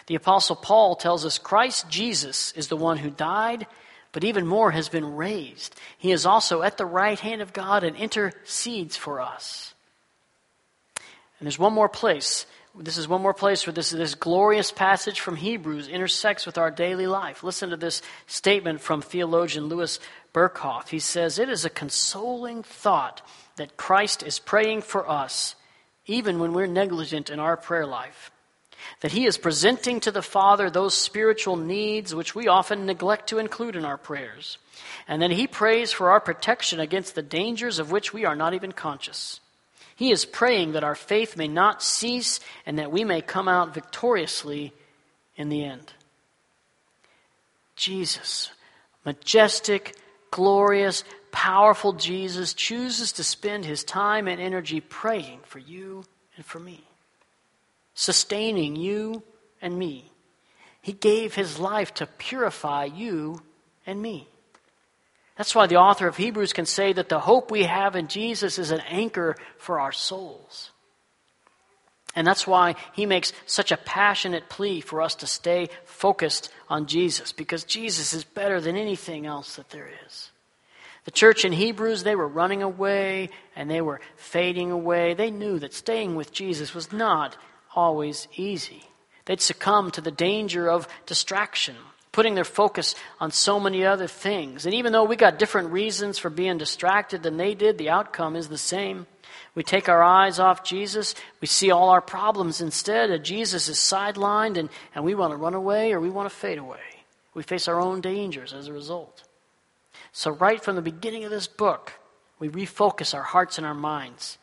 The 0.08 0.16
Apostle 0.16 0.56
Paul 0.56 0.96
tells 0.96 1.26
us 1.26 1.38
Christ 1.38 1.90
Jesus 1.90 2.54
is 2.54 2.70
the 2.70 2.78
one 2.78 2.98
who 2.98 3.10
died, 3.10 3.68
but 4.14 4.24
even 4.24 4.48
more 4.48 4.72
has 4.72 4.88
been 4.88 5.18
raised. 5.18 5.76
He 5.98 6.14
is 6.14 6.26
also 6.26 6.62
at 6.62 6.78
the 6.78 6.86
right 6.86 7.20
hand 7.20 7.42
of 7.42 7.52
God 7.52 7.84
and 7.84 7.98
intercedes 7.98 8.96
for 8.96 9.20
us. 9.20 9.74
And 11.40 11.46
there's 11.46 11.60
one 11.60 11.74
more 11.74 11.90
place. 11.90 12.46
This 12.76 12.98
is 12.98 13.08
one 13.08 13.22
more 13.22 13.36
place 13.36 13.68
where 13.68 13.74
this, 13.74 13.92
this 13.92 14.16
glorious 14.16 14.72
passage 14.72 15.20
from 15.20 15.36
Hebrews 15.36 15.88
intersects 15.88 16.48
with 16.48 16.58
our 16.58 16.72
daily 16.72 17.06
life. 17.06 17.44
Listen 17.44 17.70
to 17.70 17.78
this 17.78 18.02
statement 18.26 18.82
from 18.82 19.04
theologian 19.04 19.66
Louis 19.68 20.00
Berkhof. 20.34 20.90
He 20.90 20.98
says, 20.98 21.38
It 21.38 21.50
is 21.50 21.66
a 21.66 21.70
consoling 21.70 22.64
thought 22.64 23.22
that 23.58 23.78
Christ 23.78 24.24
is 24.24 24.40
praying 24.40 24.82
for 24.82 25.08
us, 25.08 25.54
even 26.08 26.40
when 26.40 26.54
we're 26.54 26.66
negligent 26.66 27.30
in 27.30 27.40
our 27.40 27.56
prayer 27.56 27.86
life. 27.86 28.32
That 29.02 29.12
he 29.12 29.28
is 29.28 29.38
presenting 29.38 30.00
to 30.02 30.12
the 30.12 30.24
Father 30.24 30.72
those 30.72 30.96
spiritual 30.96 31.58
needs 31.58 32.16
which 32.16 32.34
we 32.34 32.48
often 32.48 32.88
neglect 32.88 33.30
to 33.30 33.38
include 33.38 33.76
in 33.76 33.86
our 33.86 34.00
prayers. 34.00 34.58
And 35.08 35.22
that 35.22 35.32
he 35.32 35.46
prays 35.46 35.92
for 35.92 36.10
our 36.10 36.20
protection 36.20 36.80
against 36.80 37.14
the 37.14 37.22
dangers 37.22 37.78
of 37.78 37.92
which 37.92 38.14
we 38.14 38.26
are 38.26 38.36
not 38.36 38.56
even 38.56 38.72
conscious. 38.72 39.40
He 39.96 40.12
is 40.12 40.26
praying 40.26 40.74
that 40.74 40.84
our 40.84 40.96
faith 40.96 41.38
may 41.38 41.48
not 41.48 41.84
cease 41.84 42.40
and 42.66 42.80
that 42.80 42.92
we 42.92 43.04
may 43.04 43.22
come 43.22 43.48
out 43.48 43.74
victoriously 43.74 44.74
in 45.36 45.50
the 45.50 45.64
end. 45.64 45.94
Jesus, 47.76 48.52
majestic, 49.06 49.96
glorious, 50.32 51.04
powerful 51.32 51.94
Jesus 51.94 52.54
chooses 52.54 53.12
to 53.14 53.24
spend 53.24 53.66
his 53.66 53.84
time 53.84 54.28
and 54.28 54.40
energy 54.40 54.80
praying 54.80 55.40
for 55.44 55.60
you 55.60 56.06
and 56.36 56.46
for 56.46 56.60
me, 56.60 56.84
sustaining 57.94 58.76
you 58.76 59.24
and 59.62 59.78
me. 59.78 60.06
He 60.82 60.94
gave 60.94 61.34
his 61.34 61.60
life 61.60 61.94
to 61.96 62.06
purify 62.06 62.86
you 62.86 63.42
and 63.86 64.02
me. 64.02 64.28
That's 65.36 65.56
why 65.56 65.68
the 65.68 65.78
author 65.78 66.08
of 66.08 66.18
Hebrews 66.18 66.54
can 66.54 66.66
say 66.66 66.94
that 66.94 67.10
the 67.10 67.20
hope 67.20 67.50
we 67.50 67.64
have 67.64 67.96
in 67.96 68.08
Jesus 68.08 68.60
is 68.60 68.72
an 68.72 68.82
anchor 68.82 69.36
for 69.58 69.80
our 69.80 69.92
souls. 69.92 70.72
And 72.16 72.28
that's 72.28 72.46
why 72.46 72.76
he 72.94 73.08
makes 73.08 73.34
such 73.48 73.72
a 73.72 73.78
passionate 73.78 74.48
plea 74.48 74.82
for 74.82 75.02
us 75.02 75.16
to 75.16 75.28
stay 75.28 75.70
focused 75.86 76.52
on 76.70 76.86
Jesus, 76.86 77.32
because 77.32 77.64
Jesus 77.64 78.14
is 78.14 78.24
better 78.24 78.62
than 78.62 78.76
anything 78.76 79.26
else 79.26 79.56
that 79.56 79.72
there 79.72 79.90
is. 80.06 80.30
The 81.06 81.12
church 81.12 81.44
in 81.44 81.52
Hebrews, 81.52 82.04
they 82.04 82.16
were 82.16 82.28
running 82.28 82.62
away 82.62 83.30
and 83.56 83.70
they 83.70 83.82
were 83.82 84.00
fading 84.16 84.72
away. 84.72 85.16
They 85.16 85.32
knew 85.32 85.60
that 85.60 85.74
staying 85.74 86.16
with 86.16 86.32
Jesus 86.32 86.74
was 86.74 86.94
not 86.94 87.36
always 87.76 88.28
easy. 88.36 88.84
They'd 89.26 89.42
succumb 89.42 89.92
to 89.92 90.02
the 90.02 90.12
danger 90.12 90.70
of 90.70 90.88
distraction, 91.06 91.76
putting 92.14 92.36
their 92.36 92.46
focus 92.46 92.96
on 93.20 93.32
so 93.32 93.60
many 93.60 93.84
other 93.84 94.08
things. 94.08 94.66
And 94.66 94.74
even 94.76 94.94
though 94.94 95.04
we 95.04 95.18
got 95.18 95.40
different 95.40 95.72
reasons 95.72 96.18
for 96.18 96.30
being 96.30 96.58
distracted 96.58 97.24
than 97.24 97.36
they 97.36 97.56
did, 97.56 97.78
the 97.78 97.90
outcome 97.90 98.38
is 98.38 98.48
the 98.48 98.58
same. 98.58 99.06
We 99.56 99.64
take 99.64 99.90
our 99.90 100.02
eyes 100.02 100.40
off 100.40 100.64
Jesus. 100.64 101.16
We 101.42 101.48
see 101.48 101.72
all 101.72 101.90
our 101.90 102.02
problems 102.02 102.62
instead. 102.62 103.24
Jesus 103.26 103.68
is 103.68 103.78
sidelined, 103.78 104.58
and, 104.58 104.70
and 104.96 105.04
we 105.04 105.16
want 105.16 105.32
to 105.32 105.38
run 105.38 105.54
away 105.54 105.92
or 105.92 106.00
we 106.00 106.10
want 106.10 106.30
to 106.30 106.36
fade 106.36 106.60
away. 106.60 106.80
We 107.34 107.44
face 107.44 107.68
our 107.68 107.82
own 107.82 108.00
dangers 108.00 108.54
as 108.54 108.68
a 108.68 108.74
result. 108.74 109.24
So, 110.12 110.32
right 110.32 110.64
from 110.64 110.76
the 110.76 110.82
beginning 110.84 111.24
of 111.24 111.32
this 111.32 111.48
book, 111.48 111.94
we 112.38 112.50
refocus 112.50 113.16
our 113.16 113.24
hearts 113.24 113.58
and 113.58 113.66
our 113.66 113.74
minds. 113.74 114.38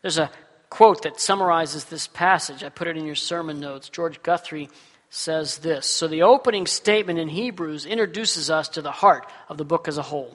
There's 0.00 0.18
a 0.18 0.30
quote 0.70 1.02
that 1.02 1.20
summarizes 1.20 1.84
this 1.84 2.06
passage. 2.06 2.64
I 2.64 2.70
put 2.70 2.88
it 2.88 2.96
in 2.96 3.04
your 3.04 3.14
sermon 3.14 3.60
notes. 3.60 3.90
George 3.90 4.22
Guthrie 4.22 4.70
says 5.10 5.58
this 5.58 5.86
So, 5.86 6.08
the 6.08 6.22
opening 6.22 6.66
statement 6.66 7.18
in 7.18 7.28
Hebrews 7.28 7.84
introduces 7.84 8.48
us 8.48 8.68
to 8.70 8.82
the 8.82 8.92
heart 8.92 9.26
of 9.48 9.58
the 9.58 9.64
book 9.64 9.88
as 9.88 9.98
a 9.98 10.02
whole. 10.02 10.34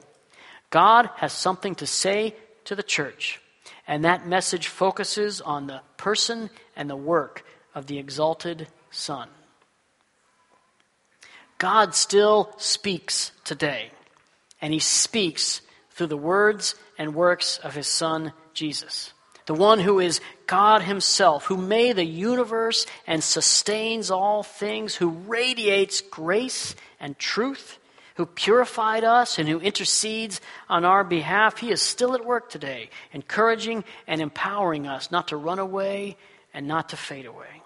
God 0.70 1.10
has 1.16 1.32
something 1.32 1.74
to 1.76 1.86
say 1.86 2.34
to 2.66 2.76
the 2.76 2.82
church. 2.82 3.40
And 3.88 4.04
that 4.04 4.26
message 4.26 4.66
focuses 4.68 5.40
on 5.40 5.66
the 5.66 5.80
person 5.96 6.50
and 6.74 6.90
the 6.90 6.96
work 6.96 7.44
of 7.74 7.86
the 7.86 7.98
exalted 7.98 8.66
Son. 8.90 9.28
God 11.58 11.94
still 11.94 12.52
speaks 12.58 13.32
today, 13.44 13.90
and 14.60 14.72
He 14.72 14.78
speaks 14.78 15.62
through 15.92 16.08
the 16.08 16.16
words 16.16 16.74
and 16.98 17.14
works 17.14 17.58
of 17.58 17.74
His 17.74 17.86
Son, 17.86 18.32
Jesus. 18.52 19.12
The 19.46 19.54
one 19.54 19.78
who 19.78 20.00
is 20.00 20.20
God 20.46 20.82
Himself, 20.82 21.46
who 21.46 21.56
made 21.56 21.96
the 21.96 22.04
universe 22.04 22.86
and 23.06 23.22
sustains 23.22 24.10
all 24.10 24.42
things, 24.42 24.96
who 24.96 25.08
radiates 25.08 26.00
grace 26.00 26.74
and 27.00 27.18
truth 27.18 27.78
who 28.16 28.26
purified 28.26 29.04
us 29.04 29.38
and 29.38 29.48
who 29.48 29.60
intercedes 29.60 30.40
on 30.68 30.84
our 30.84 31.04
behalf, 31.04 31.58
he 31.58 31.70
is 31.70 31.82
still 31.82 32.14
at 32.14 32.24
work 32.24 32.48
today, 32.48 32.88
encouraging 33.12 33.84
and 34.06 34.20
empowering 34.20 34.86
us 34.86 35.10
not 35.10 35.28
to 35.28 35.36
run 35.36 35.58
away 35.58 36.16
and 36.52 36.66
not 36.66 36.88
to 36.88 36.96
fade 36.96 37.26
away. 37.26 37.62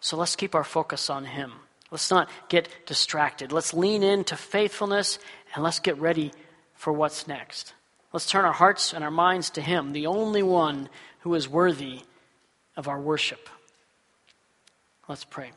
So 0.00 0.16
let's 0.16 0.36
keep 0.36 0.54
our 0.54 0.64
focus 0.64 1.10
on 1.10 1.24
him. 1.24 1.52
Let's 1.90 2.10
not 2.10 2.28
get 2.48 2.68
distracted. 2.86 3.50
Let's 3.50 3.74
lean 3.74 4.04
into 4.04 4.36
faithfulness 4.36 5.18
and 5.54 5.64
let's 5.64 5.80
get 5.80 5.98
ready 5.98 6.32
for 6.74 6.92
what's 6.92 7.26
next. 7.26 7.74
Let's 8.12 8.26
turn 8.26 8.44
our 8.44 8.52
hearts 8.52 8.94
and 8.94 9.04
our 9.04 9.10
minds 9.10 9.50
to 9.50 9.60
him, 9.60 9.92
the 9.92 10.06
only 10.06 10.42
one 10.42 10.88
who 11.20 11.34
is 11.34 11.48
worthy 11.48 12.00
of 12.76 12.88
our 12.88 13.00
worship. 13.00 13.48
Let's 15.08 15.24
pray. 15.24 15.52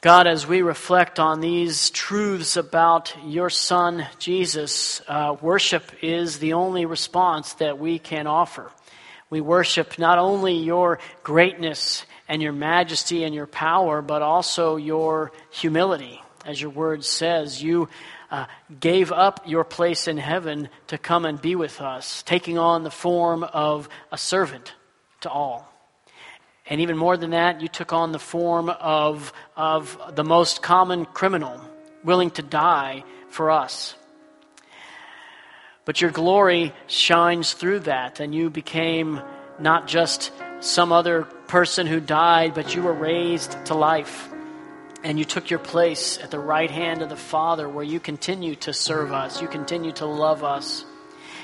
God, 0.00 0.26
as 0.26 0.46
we 0.46 0.62
reflect 0.62 1.18
on 1.18 1.40
these 1.40 1.90
truths 1.90 2.56
about 2.56 3.14
your 3.24 3.50
Son, 3.50 4.06
Jesus, 4.18 5.00
uh, 5.08 5.36
worship 5.40 5.90
is 6.02 6.38
the 6.38 6.52
only 6.52 6.86
response 6.86 7.54
that 7.54 7.78
we 7.78 7.98
can 7.98 8.26
offer. 8.26 8.70
We 9.30 9.40
worship 9.40 9.98
not 9.98 10.18
only 10.18 10.54
your 10.54 10.98
greatness 11.22 12.04
and 12.28 12.42
your 12.42 12.52
majesty 12.52 13.24
and 13.24 13.34
your 13.34 13.46
power, 13.46 14.02
but 14.02 14.22
also 14.22 14.76
your 14.76 15.32
humility. 15.50 16.20
As 16.44 16.60
your 16.60 16.70
word 16.70 17.04
says, 17.04 17.60
you 17.60 17.88
uh, 18.30 18.46
gave 18.80 19.12
up 19.12 19.42
your 19.46 19.64
place 19.64 20.08
in 20.08 20.18
heaven 20.18 20.68
to 20.88 20.98
come 20.98 21.24
and 21.24 21.40
be 21.40 21.54
with 21.54 21.80
us, 21.80 22.22
taking 22.22 22.58
on 22.58 22.84
the 22.84 22.90
form 22.90 23.44
of 23.44 23.88
a 24.10 24.18
servant 24.18 24.74
to 25.20 25.30
all. 25.30 25.72
And 26.68 26.80
even 26.80 26.96
more 26.96 27.16
than 27.16 27.30
that, 27.30 27.60
you 27.60 27.68
took 27.68 27.92
on 27.92 28.12
the 28.12 28.18
form 28.18 28.68
of, 28.68 29.32
of 29.56 29.98
the 30.14 30.24
most 30.24 30.62
common 30.62 31.04
criminal, 31.04 31.60
willing 32.02 32.30
to 32.32 32.42
die 32.42 33.04
for 33.28 33.50
us. 33.50 33.94
But 35.84 36.00
your 36.00 36.10
glory 36.10 36.72
shines 36.88 37.52
through 37.52 37.80
that, 37.80 38.18
and 38.18 38.34
you 38.34 38.50
became 38.50 39.20
not 39.60 39.86
just 39.86 40.32
some 40.60 40.90
other 40.90 41.22
person 41.46 41.86
who 41.86 42.00
died, 42.00 42.54
but 42.54 42.74
you 42.74 42.82
were 42.82 42.92
raised 42.92 43.56
to 43.66 43.74
life. 43.74 44.28
And 45.06 45.20
you 45.20 45.24
took 45.24 45.50
your 45.50 45.60
place 45.60 46.18
at 46.18 46.32
the 46.32 46.40
right 46.40 46.68
hand 46.68 47.00
of 47.00 47.08
the 47.08 47.14
Father, 47.14 47.68
where 47.68 47.84
you 47.84 48.00
continue 48.00 48.56
to 48.56 48.72
serve 48.72 49.12
us, 49.12 49.40
you 49.40 49.46
continue 49.46 49.92
to 49.92 50.04
love 50.04 50.42
us. 50.42 50.84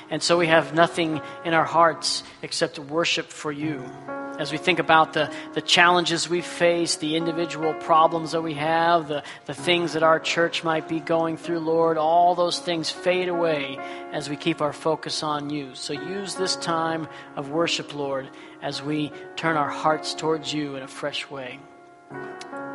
And 0.09 0.21
so 0.21 0.37
we 0.37 0.47
have 0.47 0.73
nothing 0.73 1.21
in 1.45 1.53
our 1.53 1.63
hearts 1.63 2.23
except 2.41 2.77
worship 2.77 3.27
for 3.27 3.53
you 3.53 3.89
as 4.37 4.51
we 4.51 4.57
think 4.57 4.79
about 4.79 5.13
the, 5.13 5.31
the 5.53 5.61
challenges 5.61 6.27
we 6.27 6.41
face, 6.41 6.97
the 6.97 7.15
individual 7.15 7.73
problems 7.75 8.33
that 8.33 8.41
we 8.41 8.55
have, 8.55 9.07
the, 9.07 9.23
the 9.45 9.53
things 9.53 9.93
that 9.93 10.03
our 10.03 10.19
church 10.19 10.65
might 10.65 10.89
be 10.89 10.99
going 10.99 11.37
through, 11.37 11.59
Lord, 11.59 11.97
all 11.97 12.35
those 12.35 12.59
things 12.59 12.89
fade 12.89 13.29
away 13.29 13.77
as 14.11 14.29
we 14.29 14.35
keep 14.35 14.61
our 14.61 14.73
focus 14.73 15.23
on 15.23 15.49
you. 15.49 15.73
So 15.73 15.93
use 15.93 16.35
this 16.35 16.57
time 16.57 17.07
of 17.37 17.49
worship, 17.49 17.95
Lord, 17.95 18.29
as 18.61 18.83
we 18.83 19.13
turn 19.37 19.55
our 19.55 19.69
hearts 19.69 20.13
towards 20.13 20.53
you 20.53 20.75
in 20.75 20.83
a 20.83 20.87
fresh 20.89 21.29
way. 21.29 21.61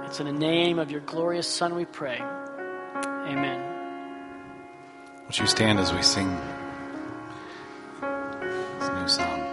It's 0.08 0.20
in 0.20 0.26
the 0.26 0.32
name 0.32 0.78
of 0.78 0.90
your 0.90 1.02
glorious 1.02 1.46
Son 1.46 1.74
we 1.74 1.84
pray. 1.84 2.18
Amen. 2.18 3.60
Would 5.26 5.38
you 5.38 5.46
stand 5.46 5.78
as 5.78 5.92
we 5.92 6.00
sing 6.00 6.34
this 8.00 8.88
new 8.88 9.06
song? 9.06 9.47